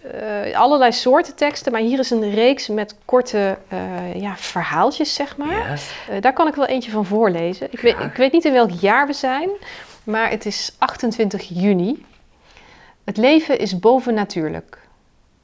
uh, 0.47 0.59
allerlei 0.59 0.93
soorten 0.93 1.35
teksten, 1.35 1.73
maar 1.73 1.81
hier 1.81 1.99
is 1.99 2.11
een 2.11 2.31
reeks 2.31 2.69
met 2.69 2.95
korte 3.05 3.59
uh, 3.73 4.21
ja, 4.21 4.37
verhaaltjes, 4.37 5.15
zeg 5.15 5.37
maar. 5.37 5.71
Yes. 5.71 5.91
daar 6.21 6.33
kan 6.33 6.49
ik 6.49 6.55
wel 6.55 6.67
eentje 6.67 6.91
van 6.91 7.05
voorlezen. 7.05 7.73
Ik 7.73 7.81
weet, 7.81 7.99
ik 7.99 8.17
weet 8.17 8.33
niet 8.33 8.45
in 8.45 8.53
welk 8.53 8.71
jaar 8.71 9.07
we 9.07 9.13
zijn, 9.13 9.49
maar 10.05 10.31
het 10.31 10.47
is 10.47 10.75
28 10.79 11.49
juni. 11.49 12.05
Het 13.11 13.19
leven 13.19 13.59
is 13.59 13.79
bovennatuurlijk. 13.79 14.89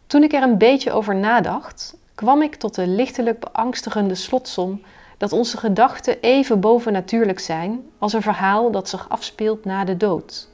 Toen 0.07 0.23
ik 0.23 0.33
er 0.33 0.43
een 0.43 0.59
beetje 0.59 0.93
over 0.93 1.15
nadacht, 1.15 1.97
kwam 2.15 2.43
ik 2.43 2.55
tot 2.55 2.75
de 2.75 2.87
lichtelijk 2.87 3.41
beangstigende 3.41 4.15
slotsom 4.15 4.83
dat 5.19 5.33
onze 5.33 5.57
gedachten 5.57 6.21
even 6.21 6.61
bovennatuurlijk 6.61 7.39
zijn 7.39 7.87
als 7.99 8.13
een 8.13 8.23
verhaal 8.23 8.71
dat 8.71 8.89
zich 8.89 9.09
afspeelt 9.09 9.65
na 9.65 9.85
de 9.85 9.97
dood. 9.97 10.49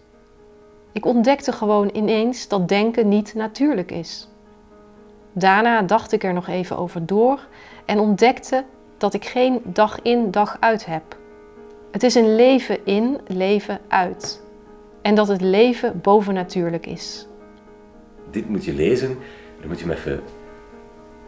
Ik 0.93 1.07
ontdekte 1.07 1.53
gewoon 1.53 1.91
ineens 1.93 2.49
dat 2.49 2.69
denken 2.69 3.09
niet 3.09 3.35
natuurlijk 3.35 3.91
is. 3.91 4.29
Daarna 5.33 5.83
dacht 5.83 6.13
ik 6.13 6.25
er 6.25 6.33
nog 6.33 6.49
even 6.49 6.77
over 6.79 7.07
door 7.07 7.47
en 7.85 7.99
ontdekte 7.99 8.65
dat 8.99 9.15
ik 9.15 9.25
geen 9.25 9.61
dag 9.65 10.03
in, 10.03 10.31
dag 10.31 10.57
uit 10.61 10.87
heb. 10.87 11.17
Het 11.91 12.03
is 12.03 12.15
een 12.15 12.35
leven 12.35 12.87
in, 12.87 13.21
leven 13.27 13.81
uit. 13.89 14.43
En 15.03 15.15
dat 15.15 15.29
het 15.29 15.41
leven 15.41 16.01
bovennatuurlijk 16.03 16.87
is. 16.87 17.27
Dit 18.31 18.49
moet 18.49 18.65
je 18.65 18.75
lezen, 18.75 19.19
dan 19.61 19.69
moet 19.69 19.81
je 19.81 19.87
hem 19.87 19.95
even 19.95 20.21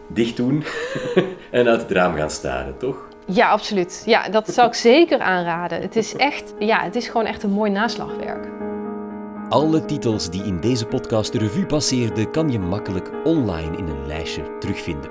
dicht 0.09 0.37
doen 0.37 0.65
en 1.51 1.69
uit 1.69 1.81
het 1.81 1.91
raam 1.91 2.15
gaan 2.15 2.31
staren, 2.31 2.79
toch? 2.79 3.09
Ja, 3.27 3.51
absoluut. 3.51 4.03
Ja, 4.07 4.29
dat 4.29 4.49
zou 4.49 4.69
ik 4.69 4.75
zeker 4.75 5.19
aanraden. 5.19 5.81
Het 5.81 5.97
is 5.97 6.17
echt, 6.17 6.55
ja, 6.59 6.83
het 6.83 6.97
is 6.97 7.09
gewoon 7.09 7.27
echt 7.27 7.43
een 7.43 7.51
mooi 7.51 7.71
naslagwerk. 7.71 8.49
Alle 9.49 9.85
titels 9.85 10.31
die 10.31 10.45
in 10.45 10.61
deze 10.61 10.87
podcast 10.87 11.33
de 11.33 11.39
revue 11.39 11.67
passeerden, 11.67 12.31
kan 12.31 12.51
je 12.51 12.59
makkelijk 12.59 13.11
online 13.25 13.77
in 13.77 13.87
een 13.87 14.07
lijstje 14.07 14.59
terugvinden. 14.59 15.11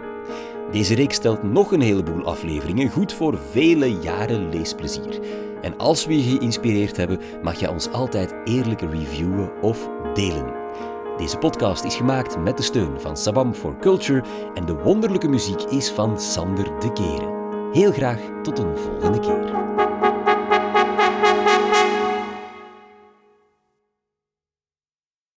Deze 0.72 0.96
reeks 0.96 1.16
stelt 1.16 1.44
nog 1.44 1.72
een 1.72 1.82
heleboel 1.82 2.26
afleveringen, 2.26 2.90
goed 2.90 3.14
voor 3.14 3.38
vele 3.52 3.92
jaren 3.92 4.50
leesplezier. 4.50 5.20
En 5.64 5.78
als 5.78 6.06
we 6.06 6.18
je 6.18 6.38
geïnspireerd 6.38 6.98
hebben, 6.98 7.20
mag 7.42 7.60
je 7.60 7.70
ons 7.70 7.92
altijd 7.92 8.34
eerlijk 8.44 8.82
reviewen 8.82 9.62
of 9.62 9.90
delen. 10.14 10.54
Deze 11.18 11.38
podcast 11.38 11.84
is 11.84 11.96
gemaakt 11.96 12.38
met 12.38 12.58
de 12.58 12.64
steun 12.64 13.00
van 13.00 13.18
Sabam 13.18 13.54
for 13.54 13.78
Culture 13.78 14.24
en 14.54 14.66
de 14.66 14.74
wonderlijke 14.74 15.28
muziek 15.28 15.62
is 15.62 15.90
van 15.92 16.20
Sander 16.20 16.80
de 16.80 16.94
Keren. 16.94 17.34
Heel 17.72 17.92
graag 17.92 18.20
tot 18.42 18.60
een 18.60 18.78
volgende 18.78 19.20
keer. 19.20 19.93